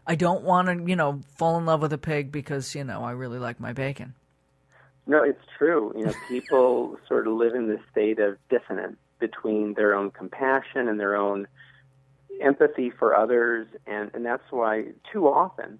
[0.06, 3.02] I don't want to, you know, fall in love with a pig because, you know,
[3.02, 4.14] I really like my bacon.
[5.06, 5.92] No, it's true.
[5.96, 10.88] You know, people sort of live in this state of dissonance between their own compassion
[10.88, 11.46] and their own
[12.40, 15.78] empathy for others, and, and that's why too often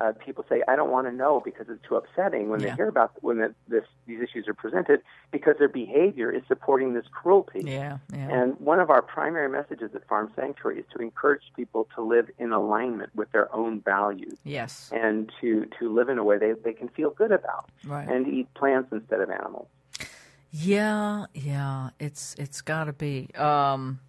[0.00, 2.70] uh, people say, "I don't want to know" because it's too upsetting when Yeah.
[2.70, 5.00] they hear about when the, this, these issues are presented,
[5.32, 7.62] because their behavior is supporting this cruelty.
[7.64, 8.28] Yeah, yeah.
[8.30, 12.30] And one of our primary messages at Farm Sanctuary is to encourage people to live
[12.38, 14.90] in alignment with their own values yes.
[14.92, 18.08] and to, to live in a way they, they can feel good about Right.
[18.08, 19.66] and eat plants instead of animals.
[20.50, 23.28] Yeah, yeah, it's it's got to be.
[23.34, 24.00] Um,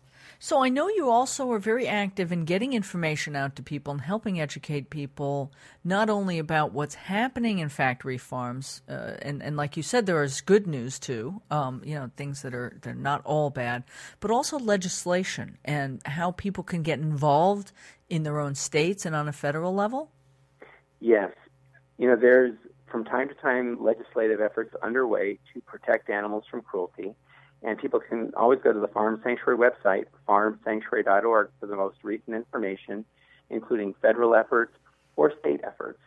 [0.42, 4.00] so I know you also are very active in getting information out to people and
[4.00, 5.52] helping educate people
[5.84, 10.24] not only about what's happening in factory farms, uh, and and like you said, there
[10.24, 11.42] is good news too.
[11.52, 13.84] Um, you know, things that are they're not all bad,
[14.22, 17.74] but also legislation and how people can get involved
[18.10, 20.10] in their own states and on a federal level.
[21.02, 21.32] Yes.
[21.98, 22.56] You know, there's
[22.90, 27.14] from time to time legislative efforts underway to protect animals from cruelty.
[27.62, 32.36] And people can always go to the Farm Sanctuary website, farmsanctuary.org, for the most recent
[32.36, 33.06] information,
[33.50, 34.74] including federal efforts
[35.16, 36.00] or state efforts.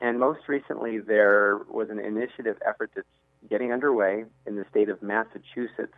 [0.00, 3.06] And most recently, there was an initiative effort that's
[3.48, 5.94] getting underway in the state of Massachusetts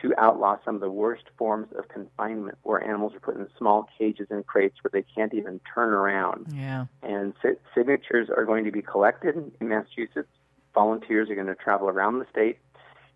[0.00, 3.86] to outlaw some of the worst forms of confinement where animals are put in small
[3.98, 6.86] cages and crates where they can't even turn around Yeah.
[7.02, 10.30] and si- signatures are going to be collected in Massachusetts.
[10.74, 12.58] Volunteers are going to travel around the state,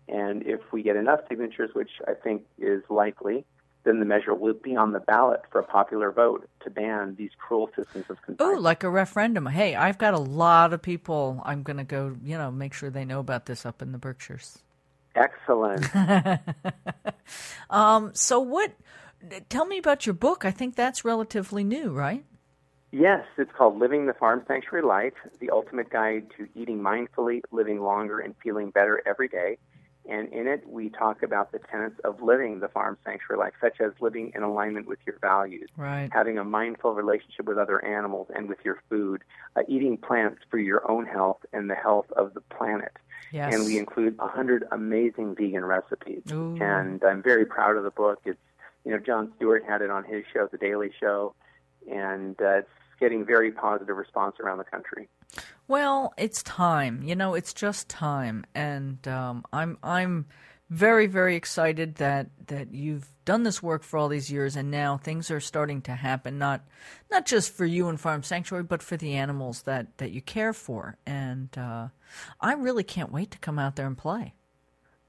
[0.07, 3.45] and if we get enough signatures, which I think is likely,
[3.83, 7.31] then the measure will be on the ballot for a popular vote to ban these
[7.37, 8.57] cruel systems of confinement.
[8.57, 9.45] Oh, like a referendum.
[9.45, 11.41] Hey, I've got a lot of people.
[11.45, 13.97] I'm going to go, you know, make sure they know about this up in the
[13.97, 14.59] Berkshires.
[15.15, 15.87] Excellent.
[17.69, 18.73] Um, so what?
[19.49, 20.45] Tell me about your book.
[20.45, 22.23] I think that's relatively new, right?
[22.91, 27.81] Yes, it's called Living the Farm Sanctuary Life, the ultimate guide to eating mindfully, living
[27.81, 29.57] longer, and feeling better every day.
[30.09, 33.81] And in it, we talk about the tenets of living the farm sanctuary life, such
[33.81, 36.09] as living in alignment with your values, Right.
[36.13, 39.23] having a mindful relationship with other animals and with your food,
[39.55, 42.93] uh, eating plants for your own health and the health of the planet.
[43.31, 43.53] Yes.
[43.53, 46.23] And we include a hundred amazing vegan recipes.
[46.31, 46.57] Ooh.
[46.61, 48.19] And I'm very proud of the book.
[48.23, 48.39] It's
[48.85, 51.35] you know Jon Stewart had it on his show, The Daily Show,
[51.91, 55.09] and uh, it's getting very positive response around the country.
[55.67, 57.03] Well, it's time.
[57.03, 60.25] You know, it's just time, and um, I'm I'm
[60.69, 64.97] very very excited that that you've done this work for all these years, and now
[64.97, 66.37] things are starting to happen.
[66.37, 66.65] Not
[67.11, 70.53] not just for you and Farm Sanctuary, but for the animals that that you care
[70.53, 70.97] for.
[71.05, 71.89] And uh,
[72.39, 74.35] I really can't wait to come out there and play.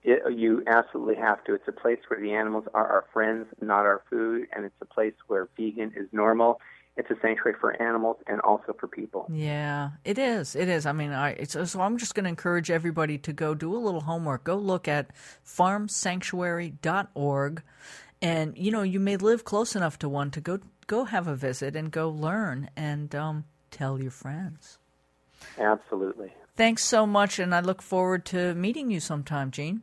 [0.03, 1.55] It, you absolutely have to.
[1.55, 4.87] It's a place where the animals are our friends, not our food, and it's a
[4.87, 6.61] place where vegan is normal
[6.99, 9.27] it's a sanctuary for animals and also for people.
[9.33, 10.55] Yeah, it is.
[10.57, 10.85] It is.
[10.85, 14.01] I mean, I so I'm just going to encourage everybody to go do a little
[14.01, 14.43] homework.
[14.45, 15.13] Go look at
[15.47, 17.63] farmsanctuary.org
[18.21, 21.37] and you know, you may live close enough to one to go go have a
[21.37, 24.79] visit and go learn and um, tell your friends.
[25.57, 26.33] Absolutely.
[26.57, 29.83] Thanks so much and I look forward to meeting you sometime, Gene.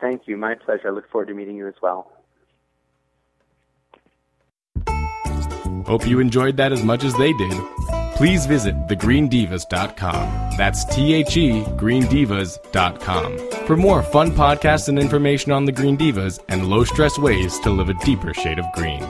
[0.00, 0.38] Thank you.
[0.38, 0.88] My pleasure.
[0.88, 2.10] I look forward to meeting you as well.
[5.86, 7.54] Hope you enjoyed that as much as they did.
[8.16, 10.56] Please visit thegreendivas.com.
[10.56, 16.42] That's T H E greendivas.com for more fun podcasts and information on the Green Divas
[16.48, 19.06] and low stress ways to live a deeper shade of green.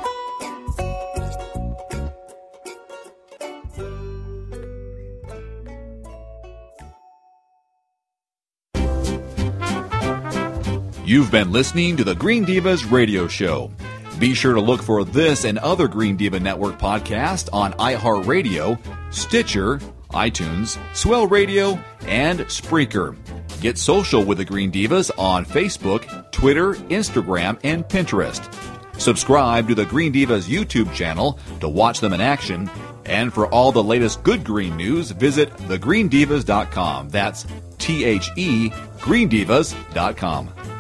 [11.07, 13.71] You've been listening to the Green Divas radio show.
[14.19, 18.79] Be sure to look for this and other Green Diva Network podcasts on iHeartRadio,
[19.13, 19.79] Stitcher,
[20.11, 23.17] iTunes, Swell Radio, and Spreaker.
[23.61, 28.53] Get social with the Green Divas on Facebook, Twitter, Instagram, and Pinterest.
[28.99, 32.71] Subscribe to the Green Divas YouTube channel to watch them in action.
[33.05, 37.11] And for all the latest good green news, visit thegreendivas.com.
[37.11, 37.47] That's
[37.79, 40.76] T H E greendivas.com.